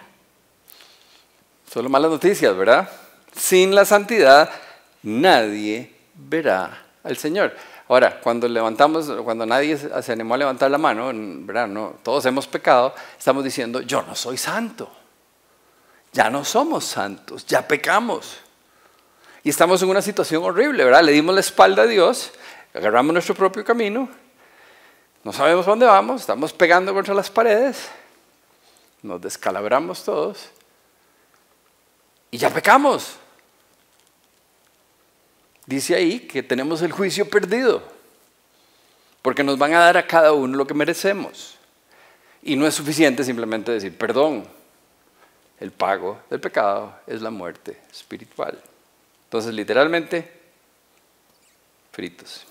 [1.71, 2.89] Solo malas noticias, ¿verdad?
[3.35, 4.49] Sin la santidad
[5.03, 7.53] nadie verá al Señor.
[7.87, 11.67] Ahora, cuando levantamos, cuando nadie se animó a levantar la mano, ¿verdad?
[11.67, 14.91] No, todos hemos pecado, estamos diciendo, yo no soy santo.
[16.13, 18.37] Ya no somos santos, ya pecamos.
[19.43, 21.03] Y estamos en una situación horrible, ¿verdad?
[21.03, 22.31] Le dimos la espalda a Dios,
[22.73, 24.09] agarramos nuestro propio camino,
[25.23, 27.89] no sabemos dónde vamos, estamos pegando contra las paredes,
[29.01, 30.49] nos descalabramos todos
[32.31, 33.17] y ya pecamos
[35.69, 37.83] dice ahí que tenemos el juicio perdido,
[39.21, 41.57] porque nos van a dar a cada uno lo que merecemos.
[42.41, 44.47] Y no es suficiente simplemente decir perdón.
[45.59, 48.57] El pago del pecado es la muerte espiritual.
[49.25, 50.31] Entonces, literalmente,
[51.91, 52.47] fritos.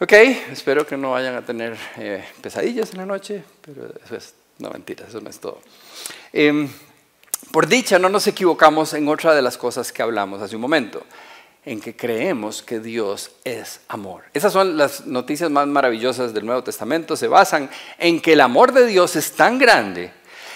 [0.00, 0.12] Ok,
[0.52, 4.70] espero que no vayan a tener eh, pesadillas en la noche, pero eso es una
[4.70, 5.60] mentira, eso no es todo.
[6.32, 6.68] Em,
[7.50, 11.02] por dicha, no nos equivocamos en otra de las cosas que hablamos hace un momento
[11.64, 14.22] en que creemos que Dios es amor.
[14.34, 17.16] Esas son las noticias más maravillosas del Nuevo Testamento.
[17.16, 20.12] Se basan en que el amor de Dios es tan grande,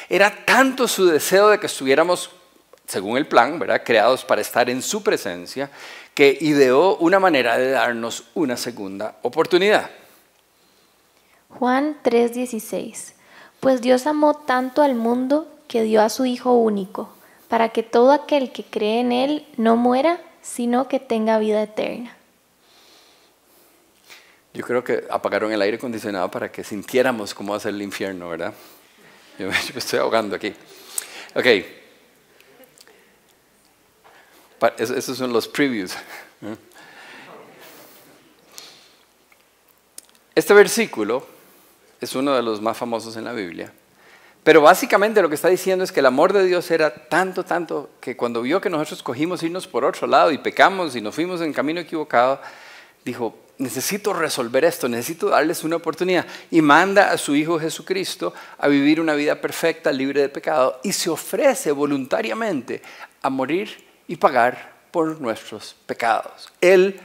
[0.09, 2.31] era tanto su deseo de que estuviéramos,
[2.87, 3.83] según el plan, ¿verdad?
[3.85, 5.69] creados para estar en su presencia,
[6.15, 9.91] que ideó una manera de darnos una segunda oportunidad.
[11.49, 13.15] Juan 3:16
[13.61, 17.09] Pues Dios amó tanto al mundo que dio a su Hijo único,
[17.49, 22.17] para que todo aquel que cree en Él no muera, sino que tenga vida eterna.
[24.55, 27.81] Yo creo que apagaron el aire acondicionado para que sintiéramos cómo va a ser el
[27.81, 28.53] infierno, ¿verdad?
[29.39, 30.53] Yo me estoy ahogando aquí.
[31.35, 31.82] Ok.
[34.79, 35.95] Esos son los previews.
[40.35, 41.27] Este versículo
[42.01, 43.71] es uno de los más famosos en la Biblia.
[44.43, 47.91] Pero básicamente lo que está diciendo es que el amor de Dios era tanto, tanto,
[48.01, 51.43] que cuando vio que nosotros cogimos irnos por otro lado y pecamos y nos fuimos
[51.43, 52.41] en camino equivocado,
[53.05, 56.27] dijo, necesito resolver esto, necesito darles una oportunidad.
[56.51, 60.93] Y manda a su Hijo Jesucristo a vivir una vida perfecta, libre de pecado, y
[60.93, 62.83] se ofrece voluntariamente
[63.21, 66.53] a morir y pagar por nuestros pecados.
[66.61, 67.01] Él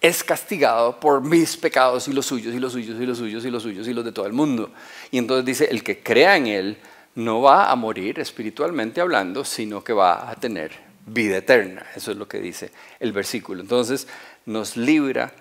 [0.00, 3.50] es castigado por mis pecados y los suyos y los suyos y los suyos y
[3.52, 4.72] los suyos y los de todo el mundo.
[5.12, 6.78] Y entonces dice, el que crea en Él
[7.14, 10.72] no va a morir espiritualmente hablando, sino que va a tener
[11.06, 11.86] vida eterna.
[11.94, 13.60] Eso es lo que dice el versículo.
[13.62, 14.08] Entonces
[14.44, 15.32] nos libra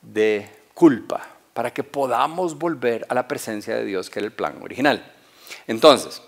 [0.00, 1.20] de culpa
[1.52, 5.04] para que podamos volver a la presencia de Dios, que era el plan original.
[5.66, 6.22] Entonces,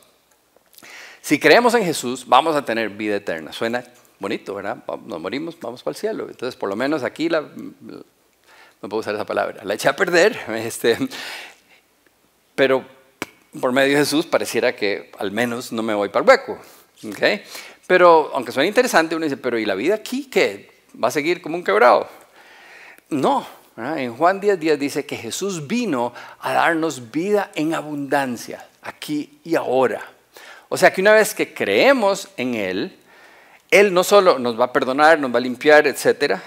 [1.22, 3.54] si creemos en Jesús, vamos a tener vida eterna.
[3.54, 3.82] Suena
[4.18, 4.84] bonito, ¿verdad?
[5.04, 6.26] Nos morimos, vamos para el cielo.
[6.28, 10.38] Entonces, por lo menos aquí la, no puedo usar esa palabra, la eché a perder.
[10.48, 10.96] Este,
[12.54, 12.84] pero
[13.60, 16.58] por medio de Jesús pareciera que al menos no me voy para el hueco.
[17.08, 17.42] ¿okay?
[17.86, 20.70] Pero aunque suene interesante, uno dice, pero ¿y la vida aquí qué?
[21.02, 22.08] ¿Va a seguir como un quebrado?
[23.10, 23.46] No.
[23.76, 29.54] En Juan 10, 10 dice que Jesús vino a darnos vida en abundancia, aquí y
[29.54, 30.02] ahora.
[30.68, 32.97] O sea que una vez que creemos en Él,
[33.70, 36.42] él no solo nos va a perdonar, nos va a limpiar, etcétera,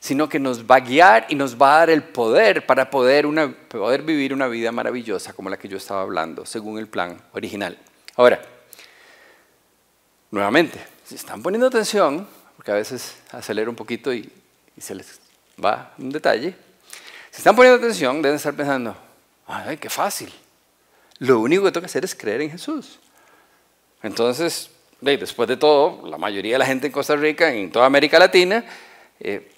[0.00, 3.26] sino que nos va a guiar y nos va a dar el poder para poder,
[3.68, 7.78] poder vivir una vida maravillosa como la que yo estaba hablando, según el plan original.
[8.16, 8.40] Ahora,
[10.30, 14.30] nuevamente, si están poniendo atención, porque a veces acelero un poquito y,
[14.76, 15.20] y se les
[15.62, 16.54] va un detalle,
[17.30, 18.96] Si están poniendo atención, deben estar pensando,
[19.46, 20.32] ay, qué fácil.
[21.18, 22.98] Lo único que tengo que hacer es creer en Jesús.
[24.02, 28.18] Entonces, después de todo, la mayoría de la gente en Costa Rica, en toda América
[28.18, 28.64] Latina,
[29.20, 29.50] eh,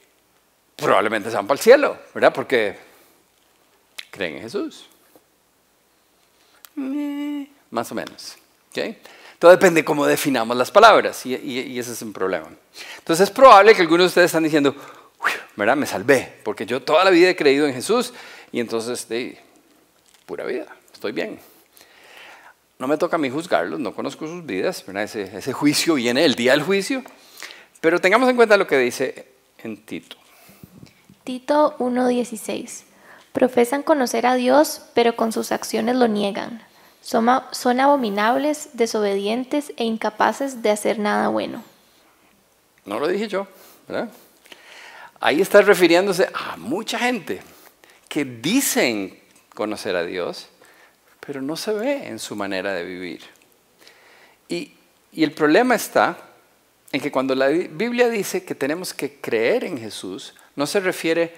[0.76, 2.32] probablemente se van para el cielo, ¿verdad?
[2.32, 2.76] Porque
[4.10, 4.86] creen en Jesús.
[6.76, 8.36] Eh, más o menos.
[9.38, 12.48] Todo depende de cómo definamos las palabras y, ese es un problema.
[12.98, 14.74] Entonces es probable que algunos de ustedes están diciendo,
[15.56, 15.76] ¿verdad?
[15.76, 18.12] Me salvé, porque yo toda la vida he creído en Jesús
[18.52, 19.38] y entonces, de
[20.26, 21.40] pura vida, estoy bien.
[22.80, 26.34] No me toca a mí juzgarlos, no conozco sus vidas, Ese, ese juicio viene el
[26.34, 27.04] día del juicio,
[27.82, 29.26] pero tengamos en cuenta lo que dice
[29.58, 30.16] en Tito.
[31.22, 32.84] Tito 1.16.
[33.32, 36.62] Profesan conocer a Dios, pero con sus acciones lo niegan.
[37.02, 41.62] Son, son abominables, desobedientes e incapaces de hacer nada bueno.
[42.86, 43.46] No lo dije yo,
[43.88, 44.08] ¿verdad?
[45.20, 47.42] Ahí está refiriéndose a mucha gente
[48.08, 49.20] que dicen
[49.54, 50.48] conocer a Dios,
[51.20, 53.22] pero no se ve en su manera de vivir.
[54.48, 54.74] Y,
[55.12, 56.16] el problema está
[56.92, 61.34] en que cuando la Biblia dice que tenemos que creer en Jesús, no se refiere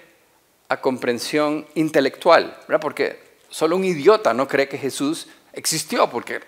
[0.68, 3.18] a comprensión intelectual, porque
[3.48, 6.40] solo un idiota no cree que Jesús existió, porque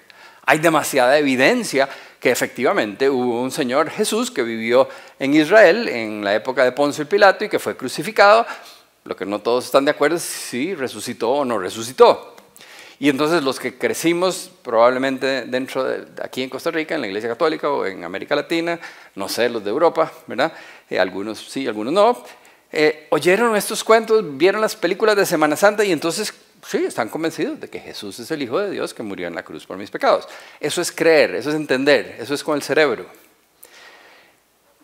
[0.46, 1.88] hay demasiada evidencia
[2.20, 7.02] que efectivamente hubo un Señor Jesús que vivió en Israel en la época de Poncio
[7.02, 8.46] y Pilato y que fue crucificado.
[9.04, 12.33] Lo que no todos están de acuerdo es si resucitó o no resucitó.
[12.98, 17.28] Y entonces los que crecimos probablemente dentro de aquí en Costa Rica, en la Iglesia
[17.28, 18.78] Católica o en América Latina,
[19.14, 20.52] no sé, los de Europa, ¿verdad?
[20.88, 22.24] Eh, algunos sí, algunos no,
[22.76, 26.34] eh, oyeron estos cuentos, vieron las películas de Semana Santa y entonces
[26.66, 29.42] sí, están convencidos de que Jesús es el Hijo de Dios que murió en la
[29.42, 30.28] cruz por mis pecados.
[30.60, 33.06] Eso es creer, eso es entender, eso es con el cerebro.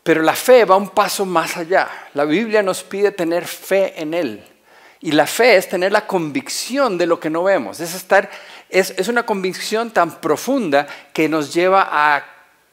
[0.03, 1.89] Pero la fe va un paso más allá.
[2.15, 4.45] La Biblia nos pide tener fe en Él.
[5.01, 7.81] Y la fe es tener la convicción de lo que no vemos.
[7.81, 8.31] Es, estar,
[8.69, 12.23] es, es una convicción tan profunda que nos lleva a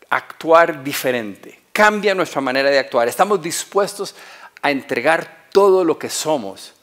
[0.09, 1.61] actuar diferente.
[1.71, 3.07] Cambia nuestra manera de actuar.
[3.07, 4.15] Estamos dispuestos
[4.61, 6.73] a entregar todo lo que somos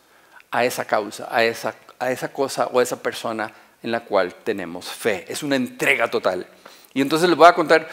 [0.51, 3.53] a esa causa, a esa, a esa cosa o a esa persona
[3.83, 5.27] en la cual tenemos fe.
[5.29, 6.47] Es una entrega total.
[6.95, 7.87] Y entonces les voy a contar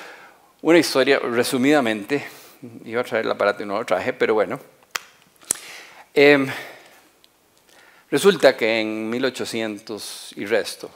[0.61, 2.25] una historia resumidamente.
[2.85, 4.59] Iba a traer el aparato y no lo traje, pero bueno.
[6.13, 6.47] Em,
[8.11, 10.91] resulta que en 1800 y resto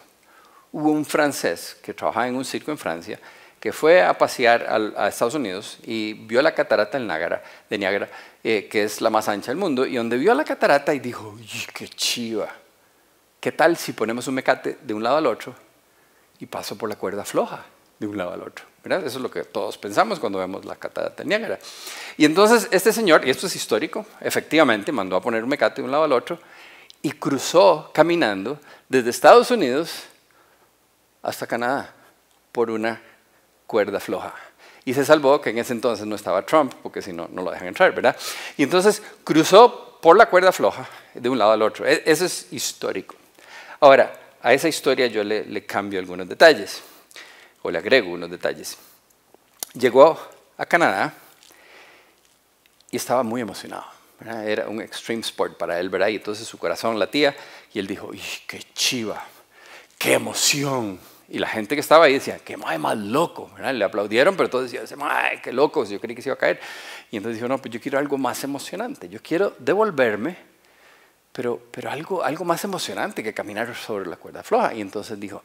[0.72, 3.20] hubo un francés que trabajaba en un circo en Francia
[3.66, 8.10] que fue a pasear a Estados Unidos y vio la catarata del Niágara, de Niágara,
[8.44, 11.36] eh, que es la más ancha del mundo, y donde vio la catarata y dijo,
[11.74, 12.48] qué chiva!
[13.40, 15.56] ¿Qué tal si ponemos un mecate de un lado al otro
[16.40, 17.66] y paso por la cuerda floja
[17.98, 18.66] de un lado al otro?
[18.84, 19.00] ¿verdad?
[19.00, 21.58] Eso es lo que todos pensamos cuando vemos la catarata del Niágara.
[22.18, 25.86] Y entonces este señor, y esto es histórico, efectivamente mandó a poner un mecate de
[25.86, 26.38] un lado al otro
[27.06, 30.06] y cruzó caminando desde Estados Unidos
[31.22, 31.94] hasta Canadá
[32.52, 33.00] por una
[33.68, 34.34] cuerda floja.
[34.86, 37.52] Y se salvó que en ese entonces no estaba Trump, porque si no, no lo
[37.52, 38.18] dejan entrar, ¿verdad?
[38.58, 41.86] Y entonces cruzó por la cuerda floja de un lado al otro.
[41.86, 43.14] E, eso es histórico.
[43.82, 46.82] Ahora, a esa historia yo le, cambio algunos detalles,
[47.62, 48.80] o le agrego unos detalles.
[49.76, 50.20] Llegó
[50.58, 51.14] a Canadá
[52.90, 53.95] y estaba muy emocionado.
[54.20, 56.08] Era un extreme sport para él, ¿verdad?
[56.08, 57.36] Y entonces su corazón latía
[57.74, 58.12] y él dijo,
[58.48, 59.26] ¡qué chiva!
[59.98, 61.00] ¡Qué emoción!
[61.28, 63.50] Y la gente que estaba ahí decía, qué madre más loco.
[63.60, 66.60] Le aplaudieron, pero todos decían, madre, qué loco, yo creí que se iba a caer.
[67.12, 69.10] Y entonces dijo, no, pues yo quiero algo más emocionante.
[69.10, 70.38] Yo quiero devolverme,
[71.32, 74.74] pero, pero algo, algo más emocionante que caminar sobre la cuerda floja.
[74.76, 75.44] Y entonces dijo,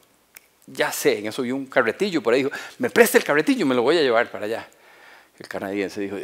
[0.67, 2.45] ya sé, en eso vi un carretillo por ahí.
[2.45, 4.69] Dijo, me preste el carretillo, me lo voy a llevar para allá.
[5.39, 6.17] El canadiense dijo,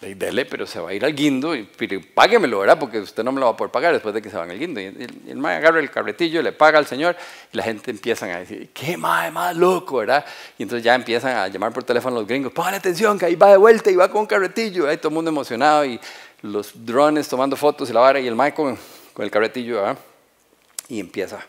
[0.00, 1.64] dele, pero se va a ir al guindo y
[2.14, 2.78] páguemelo, ¿verdad?
[2.78, 4.58] Porque usted no me lo va a poder pagar después de que se van al
[4.58, 4.78] guindo.
[4.78, 7.16] Y el, el agarra el carretillo, le paga al señor
[7.52, 10.24] y la gente empieza a decir, qué mae más loco, ¿verdad?
[10.58, 13.50] Y entonces ya empiezan a llamar por teléfono los gringos, póngale atención que ahí va
[13.50, 15.98] de vuelta y va con un carretillo, ahí todo el mundo emocionado y
[16.42, 18.78] los drones tomando fotos y la vara y el mae con,
[19.14, 19.98] con el carretillo, ¿verdad?
[20.88, 21.40] Y empieza,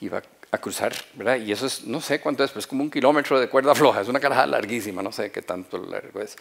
[0.00, 1.36] y va a cruzar, ¿verdad?
[1.36, 4.00] Y eso es, no sé cuánto es, pero es como un kilómetro de cuerda floja,
[4.00, 6.36] es una carajada larguísima, no sé qué tanto largo es.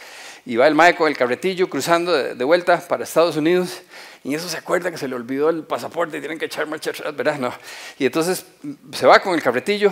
[0.46, 3.82] Y va el mae con el carretillo cruzando de, vuelta para Estados Unidos,
[4.24, 6.92] y eso se acuerda que se le olvidó el pasaporte y tienen que echar marcha
[6.92, 7.38] atrás, ¿verdad?
[7.38, 7.54] No.
[8.00, 8.46] Y entonces
[8.94, 9.92] se va con el carretillo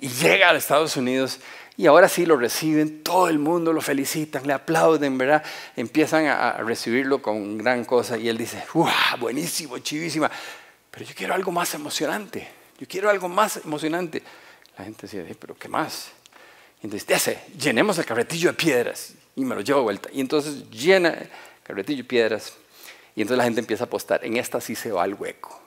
[0.00, 1.38] y llega a Estados Unidos,
[1.76, 5.44] y ahora sí lo reciben, todo el mundo lo felicitan, le aplauden, ¿verdad?
[5.76, 8.90] Empiezan a, recibirlo con gran cosa, y él dice, ¡Wow!
[9.20, 10.30] Buenísimo, chivísima,
[10.90, 12.63] pero yo quiero algo más emocionante.
[12.78, 14.22] Yo quiero algo más emocionante.
[14.76, 16.08] La gente decía, pero ¿qué más?
[16.82, 17.38] Y entonces, hace?
[17.58, 19.14] Llenemos el carretillo de piedras.
[19.36, 20.08] Y me lo llevo a vuelta.
[20.12, 21.28] Y entonces llena el
[21.62, 22.54] carretillo de piedras.
[23.16, 25.60] Y entonces la gente empieza a apostar, en esta sí se va al hueco.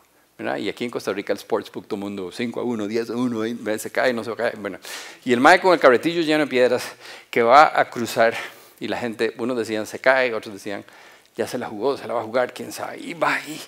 [0.59, 3.79] Y aquí en Costa Rica el Sportsbook, todo mundo 5 a 1, 10 a 1,
[3.79, 4.53] se cae, no se cae.
[4.55, 4.77] Bueno.
[5.25, 6.83] Y el mae con el carretillo lleno de piedras
[7.31, 8.35] que va a cruzar
[8.79, 10.85] y la gente, unos decían se cae, otros decían
[11.35, 12.99] ya se la jugó, se la va a jugar, quién sabe.
[12.99, 13.59] Y va y,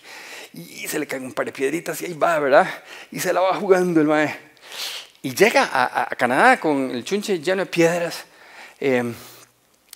[0.53, 2.67] y se le caen un par de piedritas y ahí va, ¿verdad?
[3.11, 4.49] Y se la va jugando el mae.
[5.21, 8.25] Y llega a, Canadá con el chunche lleno de piedras.
[8.79, 9.13] Eh,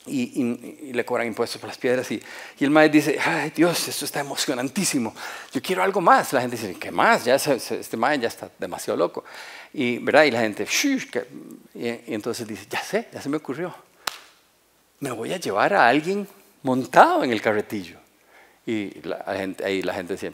[0.05, 2.09] y, le cobran impuestos por las piedras.
[2.11, 2.21] Y,
[2.59, 5.13] y el maestro dice, ay Dios, esto está emocionantísimo,
[5.51, 6.33] yo quiero algo más.
[6.33, 7.23] La gente dice, ¿qué más?
[7.23, 9.23] Ya este maestro ya está demasiado loco.
[9.73, 10.23] Y, ¿verdad?
[10.23, 10.67] y la gente,
[11.73, 13.73] y, y entonces dice, ya sé, ya se me ocurrió.
[14.99, 16.27] Me voy a llevar a alguien
[16.61, 18.02] montado en el carretillo.
[18.65, 20.31] Y la gente, ahí la gente decía,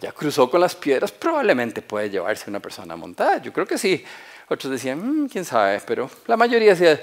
[0.00, 3.38] ya cruzó con las piedras, probablemente puede llevarse una persona montada.
[3.42, 4.04] Yo creo que sí.
[4.48, 7.00] Otros decían, mm, quién sabe, pero la mayoría decía,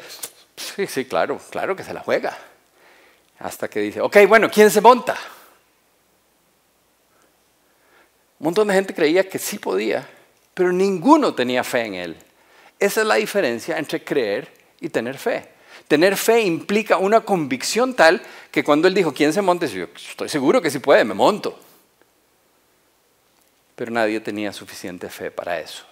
[0.55, 2.37] Sí, sí, claro, claro que se la juega.
[3.39, 5.17] Hasta que dice, ok, bueno, ¿quién se monta?
[8.39, 10.07] Un montón de gente creía que sí podía,
[10.53, 12.17] pero ninguno tenía fe en él.
[12.79, 15.49] Esa es la diferencia entre creer y tener fe.
[15.87, 18.21] Tener fe implica una convicción tal
[18.51, 19.67] que cuando él dijo, ¿quién se monta?
[19.67, 21.59] Yo estoy seguro que sí puede, me monto.
[23.75, 25.83] Pero nadie tenía suficiente fe para eso.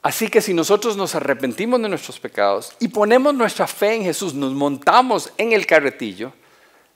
[0.00, 4.34] Así que si nosotros nos arrepentimos de nuestros pecados y ponemos nuestra fe en Jesús,
[4.34, 6.32] nos montamos en el carretillo,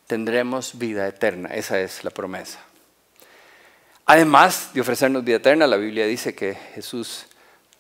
[0.07, 1.49] tendremos vida eterna.
[1.53, 2.61] Esa es la promesa.
[4.07, 7.27] Además de ofrecernos vida eterna, la Biblia dice que Jesús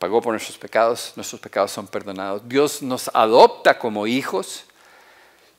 [0.00, 2.42] pagó por nuestros pecados, nuestros pecados son perdonados.
[2.48, 4.64] Dios nos adopta como hijos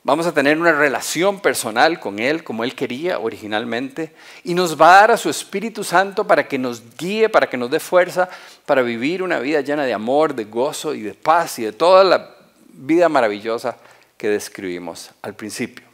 [0.03, 4.97] Vamos a tener una relación personal con Él como Él quería originalmente y nos va
[4.97, 8.27] a dar a su Espíritu Santo para que nos guíe, para que nos dé fuerza
[8.65, 12.03] para vivir una vida llena de amor, de gozo y de paz y de toda
[12.03, 12.35] la
[12.69, 13.77] vida maravillosa
[14.17, 15.85] que describimos al principio.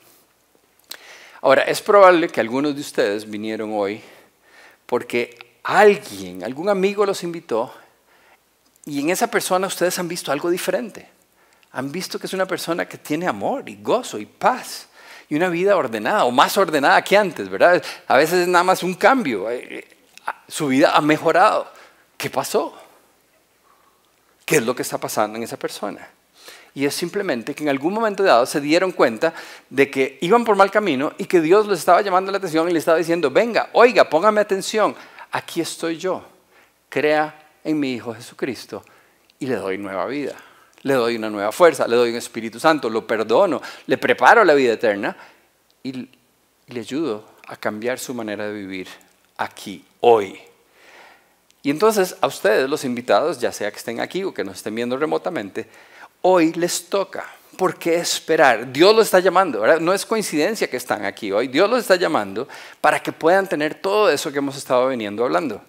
[1.42, 4.02] Ahora, es probable que algunos de ustedes vinieron hoy
[4.86, 7.74] porque alguien, algún amigo los invitó
[8.88, 11.18] y en esa persona ustedes han visto algo diferente
[11.72, 14.88] han visto que es una persona que tiene amor y gozo y paz
[15.30, 17.84] y una vida ordenada o más ordenada que antes, ¿verdad?
[18.08, 19.50] A veces es nada más un cambio.
[19.52, 19.98] Eh, eh,
[20.48, 21.72] su vida ha mejorado.
[22.18, 22.74] ¿Qué pasó?
[24.46, 26.10] ¿Qué es lo que está pasando en esa persona?
[26.74, 29.34] Y es simplemente que en algún momento dado se dieron cuenta
[29.70, 32.74] de que iban por mal camino y que Dios les estaba llamando la atención y
[32.74, 34.96] les estaba diciendo, venga, oiga, póngame atención,
[35.32, 36.24] aquí estoy yo,
[36.90, 38.84] crea en mi Hijo Jesucristo
[39.40, 40.36] y le doy nueva vida
[40.84, 44.54] le doy una nueva fuerza, le doy un Espíritu Santo, lo perdono, le preparo la
[44.54, 45.16] vida eterna
[45.84, 46.10] y,
[46.70, 48.90] le ayudo a cambiar su manera de vivir
[49.38, 50.38] aquí, hoy.
[51.64, 54.76] Y entonces a ustedes, los invitados, ya sea que estén aquí o que nos estén
[54.76, 55.70] viendo remotamente,
[56.24, 57.26] hoy les toca.
[57.56, 58.74] ¿Por qué esperar?
[58.74, 61.48] Dios los está llamando, No es coincidencia que están aquí hoy.
[61.48, 62.50] Dios los está llamando
[62.82, 65.62] para que puedan tener todo eso que hemos estado viniendo hablando.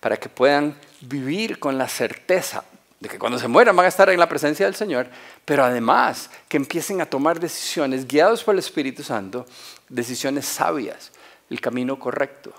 [0.00, 0.74] Para que puedan
[1.08, 2.64] vivir con la certeza
[3.00, 5.08] de que cuando se mueran van a estar en la presencia del Señor,
[5.44, 9.46] pero además que empiecen a tomar decisiones guiados por el Espíritu Santo,
[9.88, 11.12] decisiones sabias,
[11.50, 12.52] el camino correcto,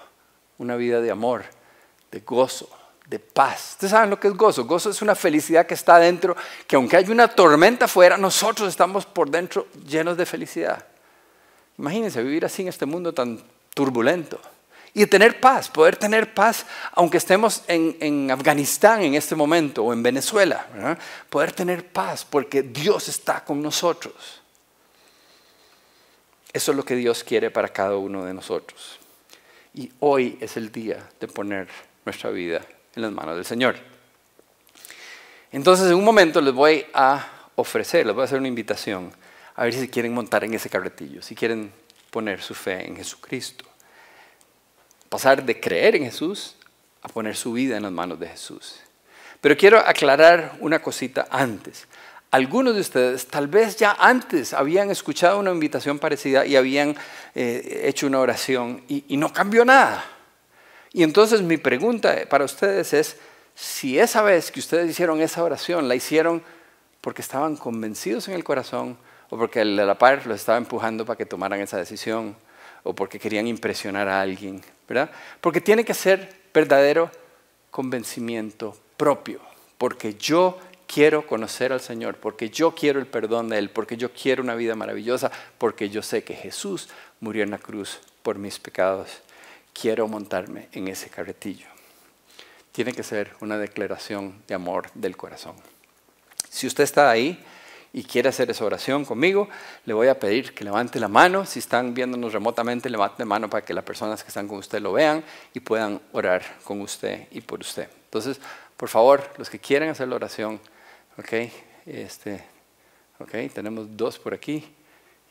[0.60, 1.46] una vida de amor,
[2.12, 2.70] de gozo,
[3.08, 3.72] de paz.
[3.72, 4.66] Ustedes saben lo que es gozo.
[4.66, 6.36] Gozo es una felicidad que está dentro,
[6.68, 10.86] que aunque hay una tormenta afuera, nosotros estamos por dentro llenos de felicidad.
[11.78, 13.41] Imagínense vivir así en este mundo tan
[13.74, 14.39] turbulento
[14.98, 20.02] y tener paz, poder tener paz aunque estemos en, Afganistán en este momento o en
[20.02, 20.98] Venezuela,
[21.30, 24.41] poder tener paz porque Dios está con nosotros.
[26.54, 28.98] Eso es lo que Dios quiere para cada uno de nosotros.
[29.74, 31.68] Y hoy es el día de poner
[32.06, 32.62] nuestra vida
[32.96, 33.76] en las manos del Señor.
[35.52, 39.12] Entonces, en un momento les voy a ofrecer, les voy a hacer una invitación
[39.56, 41.74] a ver si quieren montar en ese carretillo, si quieren
[42.12, 43.74] poner su fe en Jesucristo
[45.10, 46.56] pasar de creer en Jesús
[47.01, 48.80] a poner su vida en las manos de Jesús.
[49.41, 51.88] Pero quiero aclarar una cosita antes.
[52.32, 56.95] Algunos de ustedes tal vez ya antes habían escuchado una invitación parecida y habían
[57.36, 60.03] eh, hecho una oración y, y no cambió nada.
[60.91, 63.18] Y entonces mi pregunta para ustedes es,
[63.53, 66.43] si esa vez que ustedes hicieron esa oración, la hicieron
[67.01, 68.97] porque estaban convencidos en el corazón
[69.30, 72.36] o porque el de la par los estaba empujando para que tomaran esa decisión
[72.84, 75.11] o porque querían impresionar a alguien, ¿verdad?
[75.41, 77.11] Porque tiene que ser verdadero
[77.71, 79.41] convencimiento propio,
[79.77, 84.11] porque yo quiero conocer al Señor, porque yo quiero el perdón de Él, porque yo
[84.13, 88.59] quiero una vida maravillosa, porque yo sé que Jesús murió en la cruz por mis
[88.59, 89.21] pecados.
[89.73, 91.67] Quiero montarme en ese carretillo.
[92.71, 95.55] Tiene que ser una declaración de amor del corazón.
[96.49, 97.43] Si usted está ahí
[97.96, 99.48] y quiere hacer esa oración conmigo,
[99.86, 101.46] le voy a pedir que levante la mano.
[101.46, 104.82] Si están viéndonos remotamente, levante la mano para que las personas que están con usted
[104.82, 105.24] lo vean
[105.54, 107.88] y puedan orar con usted y por usted.
[108.04, 108.41] Entonces,
[108.76, 110.60] por favor, los que quieren hacer la oración,
[111.18, 111.34] ok,
[111.86, 112.43] este,
[113.18, 114.68] ok, tenemos dos por aquí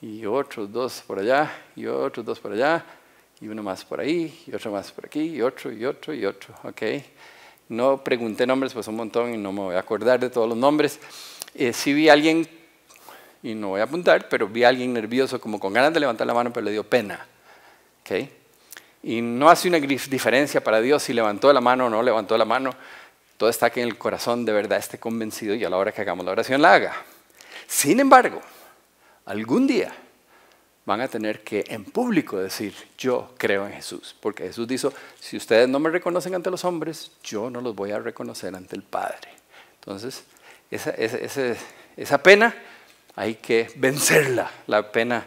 [0.01, 2.83] y otros dos por allá y otros dos por allá
[3.43, 6.25] y uno más por ahí y otro más por aquí y otro y otro y
[6.25, 6.83] otro, ok.
[7.69, 10.57] No pregunté nombres, pues un montón y no me voy a acordar de todos los
[10.57, 10.99] nombres.
[11.55, 12.49] Eh, sí vi a alguien,
[13.43, 16.27] y no voy a apuntar, pero vi a alguien nervioso, como con ganas de levantar
[16.27, 17.27] la mano, pero le dio pena.
[18.01, 18.31] ¿Okay?
[19.03, 22.45] Y no hace una diferencia para Dios si levantó la mano o no levantó la
[22.45, 22.71] mano.
[23.37, 26.01] Todo está que en el corazón de verdad esté convencido y a la hora que
[26.01, 26.95] hagamos la oración la haga.
[27.67, 28.41] Sin embargo,
[29.27, 29.93] algún día
[30.87, 34.15] van a tener que en público decir, yo creo en Jesús.
[34.21, 37.91] Porque Jesús dijo, si ustedes no me reconocen ante los hombres, yo no los voy
[37.91, 39.29] a reconocer ante el Padre.
[39.81, 40.25] Entonces,
[40.71, 40.91] esa,
[41.97, 42.55] esa, pena
[43.17, 44.51] hay que vencerla.
[44.67, 45.25] La pena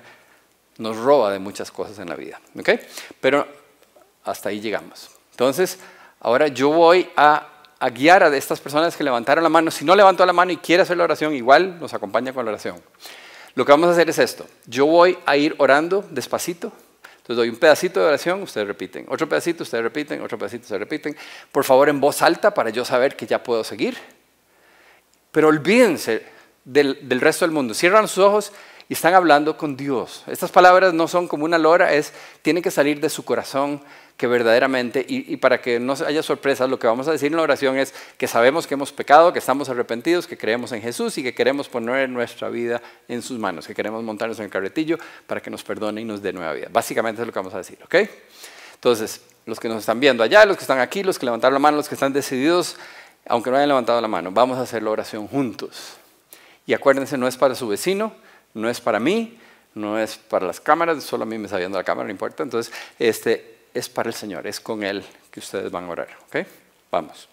[0.78, 2.40] nos roba de muchas cosas en la vida.
[2.60, 2.80] ¿okay?
[3.22, 3.48] Pero
[4.24, 5.10] hasta ahí llegamos.
[5.32, 5.80] Entonces,
[6.20, 7.48] ahora yo voy a,
[7.80, 9.72] a, guiar a estas personas que levantaron la mano.
[9.72, 12.52] Si no levantó la mano y quiere hacer la oración, igual nos acompaña con la
[12.52, 12.82] oración.
[13.56, 14.46] Lo que vamos a hacer es esto.
[14.66, 16.72] Yo voy a ir orando despacito.
[17.28, 19.06] Entonces doy un pedacito de oración, ustedes repiten.
[19.10, 20.22] Otro pedacito, ustedes repiten.
[20.22, 21.18] Otro pedacito, ustedes repiten.
[21.52, 23.98] Por favor, en voz alta para yo saber que ya puedo seguir.
[25.38, 26.24] Pero olvídense
[26.66, 27.76] del, del resto del mundo.
[27.76, 28.52] Cierran sus ojos
[28.90, 30.24] y están hablando con Dios.
[30.26, 32.12] Estas palabras no son como una lora, es,
[32.42, 33.80] tienen que salir de su corazón
[34.18, 37.44] que verdaderamente, y, para que no haya sorpresas, lo que vamos a decir en la
[37.44, 41.22] oración es que sabemos que hemos pecado, que estamos arrepentidos, que creemos en Jesús y
[41.22, 45.40] que queremos poner nuestra vida en sus manos, que queremos montarnos en el carretillo para
[45.40, 46.70] que nos perdone y nos dé nueva vida.
[46.72, 47.96] Básicamente es lo que vamos a decir, ¿ok?
[48.74, 51.60] Entonces, los que nos están viendo allá, los que están aquí, los que levantaron la
[51.60, 52.76] mano, los que están decididos,
[53.28, 55.94] aunque no hayan levantado la mano, vamos a hacer la oración juntos.
[56.66, 58.14] Y acuérdense, no es para su vecino,
[58.54, 59.40] no es para mí,
[59.74, 62.44] no es para las cámaras, solo a mí me está viendo la cámara, no importa.
[62.44, 66.10] Entonces, este, es para el Señor, es con Él que ustedes van a orar.
[66.28, 66.48] ¿Ok?
[66.92, 67.30] Vamos.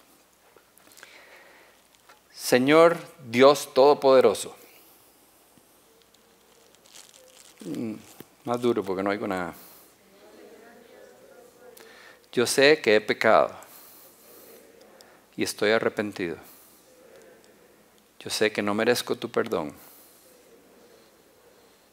[2.32, 4.55] Señor Dios Todopoderoso.
[7.64, 7.95] Mm,
[8.45, 9.55] más duro porque no oigo nada.
[12.32, 13.64] Yo sé que he pecado
[15.37, 16.37] y estoy arrepentido.
[18.20, 19.72] Yo sé que no merezco tu perdón,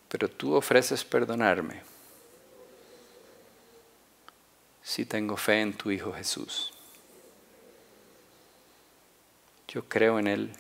[0.10, 1.82] pero tú ofreces perdonarme
[4.84, 6.74] si tengo fe en tu Hijo Jesús.
[9.68, 10.52] Yo creo en Él.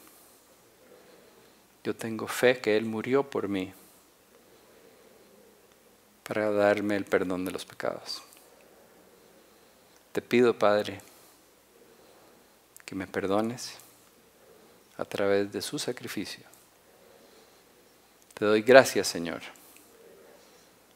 [1.83, 3.73] Yo tengo fe que Él murió por mí
[6.23, 8.21] para darme el perdón de los pecados.
[10.13, 11.01] Te pido, Padre,
[12.91, 13.77] que me perdones
[14.97, 16.43] a través de su sacrificio.
[18.33, 19.41] Te doy gracias, Señor,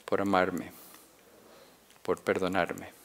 [0.04, 0.74] por amarme,
[2.04, 2.96] por perdonarme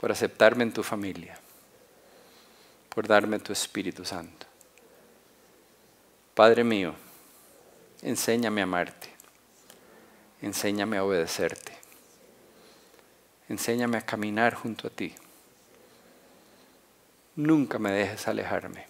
[0.00, 1.38] por aceptarme en tu familia,
[2.88, 4.46] por darme tu Espíritu Santo.
[6.34, 6.94] Padre mío,
[8.00, 9.10] enséñame a amarte,
[10.40, 11.74] enséñame a obedecerte,
[13.50, 15.14] enséñame a caminar junto a ti.
[17.40, 18.84] Nunca me dejes alejarme.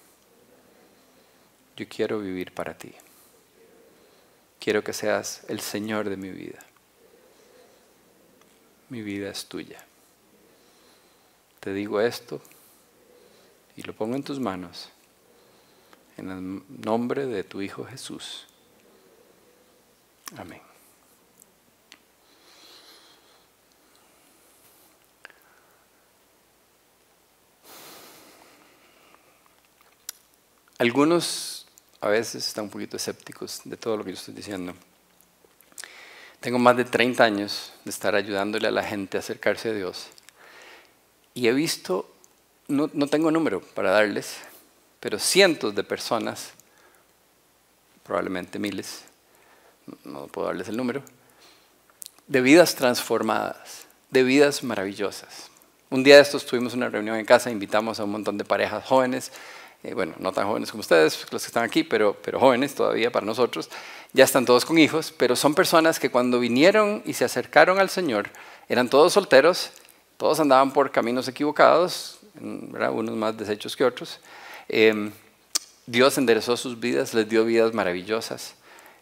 [1.76, 2.92] Yo quiero vivir para ti.
[4.58, 6.58] Quiero que seas el Señor de mi vida.
[8.88, 9.78] Mi vida es tuya.
[11.60, 12.42] Te digo esto
[13.76, 14.90] y lo pongo en tus manos,
[16.16, 18.48] en el nombre de tu Hijo Jesús.
[20.36, 20.69] Amén.
[30.80, 31.66] Algunos
[32.00, 34.72] a veces están un poquito escépticos de todo lo que yo estoy diciendo.
[36.40, 40.06] Tengo más de 30 años de estar ayudándole a la gente a acercarse a Dios.
[41.34, 42.10] Y he visto,
[42.68, 44.38] no, tengo número para darles,
[45.00, 46.52] pero cientos de personas,
[48.02, 49.02] probablemente miles,
[50.04, 51.02] no puedo darles el número,
[52.26, 55.50] de vidas transformadas, de vidas maravillosas.
[55.90, 58.82] Un día de estos tuvimos una reunión en casa, invitamos a un montón de parejas
[58.86, 59.30] jóvenes,
[59.82, 63.10] eh, bueno, no tan jóvenes como ustedes, los que están aquí, pero, pero jóvenes todavía
[63.10, 63.70] para nosotros,
[64.12, 67.90] ya están todos con hijos, pero son personas que cuando vinieron y se acercaron al
[67.90, 68.30] Señor,
[68.68, 69.72] eran todos solteros
[70.20, 74.20] todos andaban por caminos equivocados, unos más deshechos que otros.
[74.68, 75.12] Em,
[75.86, 78.54] Dios enderezó sus vidas, les dio vidas maravillosas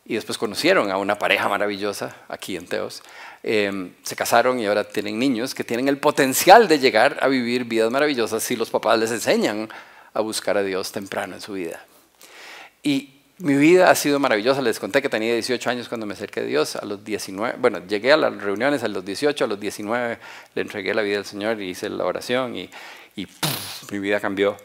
[0.07, 3.03] y después conocieron a una pareja maravillosa aquí en Teos.
[3.43, 7.65] Em, se casaron y ahora tienen niños que tienen el potencial de llegar a vivir
[7.65, 9.69] vidas maravillosas si los papás les enseñan
[10.15, 11.85] a buscar a Dios temprano en su vida.
[12.83, 14.61] Y mi vida ha sido maravillosa.
[14.63, 16.77] Les conté que tenía 18 años cuando me acerqué a Dios.
[16.77, 20.19] A los 19, bueno, llegué a las reuniones a los 18, a los 19
[20.55, 22.69] le entregué la vida al Señor y hice la oración y,
[23.91, 24.57] mi vida cambió.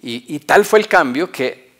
[0.00, 1.72] Y, y, tal fue el cambio que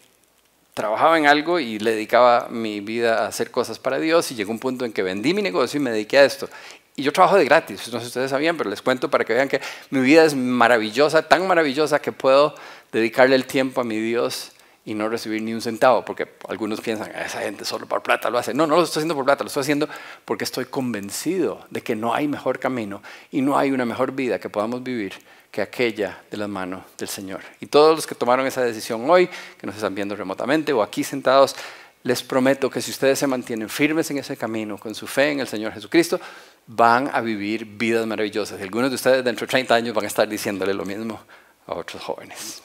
[0.75, 4.53] trabajaba en algo y le dedicaba mi vida a hacer cosas para Dios y llegó
[4.53, 6.49] un punto en que vendí mi negocio y me dediqué a esto.
[6.95, 9.33] Y yo trabajo de gratis, no sé si ustedes sabían, pero les cuento para que
[9.33, 12.55] vean que mi vida es maravillosa, tan maravillosa que puedo
[12.93, 14.53] dedicarle el tiempo a mi Dios
[14.85, 18.39] y no recibir ni un centavo, porque algunos piensan, esa gente solo por plata lo
[18.39, 18.53] hace.
[18.53, 19.89] No, no lo estoy haciendo por plata, lo estoy haciendo
[20.25, 24.41] porque estoy convencido de que no hay mejor camino y no hay una mejor vida
[24.41, 25.15] que podamos vivir
[25.53, 27.43] que aquella de las manos del Señor.
[27.61, 29.29] Y todos los que tomaron esa decisión hoy,
[29.59, 31.55] que nos están viendo remotamente o aquí sentados,
[32.03, 35.41] les prometo que si ustedes se mantienen firmes en ese camino, con su fe en
[35.41, 36.19] el Señor Jesucristo,
[36.67, 38.59] van a vivir vidas maravillosas.
[38.59, 41.21] Y algunos de ustedes dentro de 30 años van a estar diciéndole lo mismo
[41.67, 42.63] a otros jóvenes.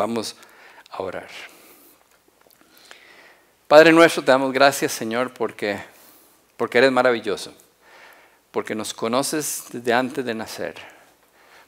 [0.00, 0.34] Vamos
[0.92, 1.28] a orar.
[3.68, 5.78] Padre nuestro, te damos gracias, Señor, porque,
[6.56, 7.52] porque eres maravilloso,
[8.50, 10.76] porque nos conoces desde antes de nacer,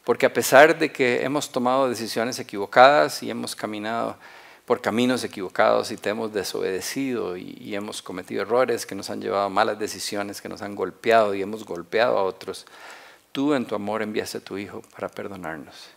[0.02, 4.16] porque a pesar de que hemos tomado decisiones equivocadas y hemos caminado
[4.64, 9.20] por caminos equivocados y te hemos desobedecido y, y, hemos cometido errores que nos han
[9.20, 12.64] llevado a malas decisiones, que nos han golpeado y hemos golpeado a otros,
[13.30, 15.90] tú en tu amor enviaste a tu Hijo para perdonarnos.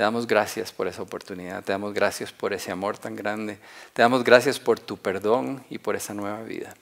[0.00, 3.58] Te damos gracias por esa oportunidad, te damos gracias por ese amor tan grande,
[3.92, 6.74] te damos gracias por tu perdón y por esa nueva vida.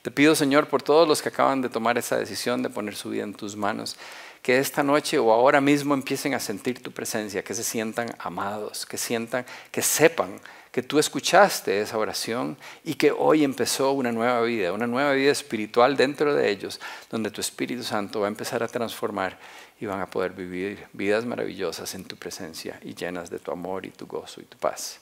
[0.00, 3.10] Te pido, Señor, por todos los que acaban de tomar esa decisión de poner su
[3.10, 3.98] vida en tus manos,
[4.40, 8.86] que esta noche o ahora mismo empiecen a sentir tu presencia, que se sientan amados,
[8.86, 10.40] que sientan, que sepan
[10.72, 15.30] que tú escuchaste esa oración y que hoy empezó una nueva vida, una nueva vida
[15.30, 19.38] espiritual dentro de ellos, donde tu Espíritu Santo va a empezar a transformar
[19.82, 23.84] y van a poder vivir vidas maravillosas en tu presencia y llenas de tu amor
[23.84, 25.00] y tu gozo y tu paz.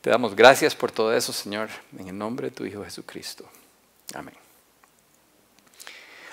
[0.00, 3.44] Te damos gracias por todo eso, Señor, en el nombre de tu Hijo Jesucristo.
[4.14, 4.32] Amén.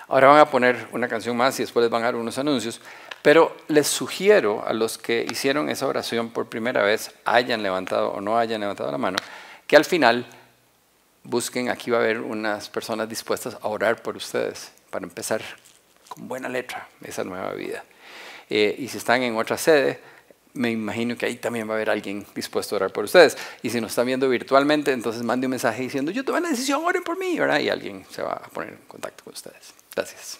[0.07, 2.79] Ahora van a poner una canción más y después les van a dar unos anuncios,
[3.21, 8.21] pero les sugiero a los que hicieron esa oración por primera vez, hayan levantado o
[8.21, 9.17] no hayan levantado la mano,
[9.67, 10.25] que al final
[11.23, 15.41] busquen, aquí va a haber unas personas dispuestas a orar por ustedes para empezar
[16.07, 17.83] con buena letra esa nueva vida.
[18.49, 19.99] Eh, y si están en otra sede,
[20.53, 23.37] me imagino que ahí también va a haber alguien dispuesto a orar por ustedes.
[23.61, 26.83] Y si nos están viendo virtualmente, entonces mande un mensaje diciendo, yo tomé la decisión,
[26.83, 27.59] oren por mí, ¿verdad?
[27.59, 29.73] Y alguien se va a poner en contacto con ustedes.
[29.95, 30.39] Gracias.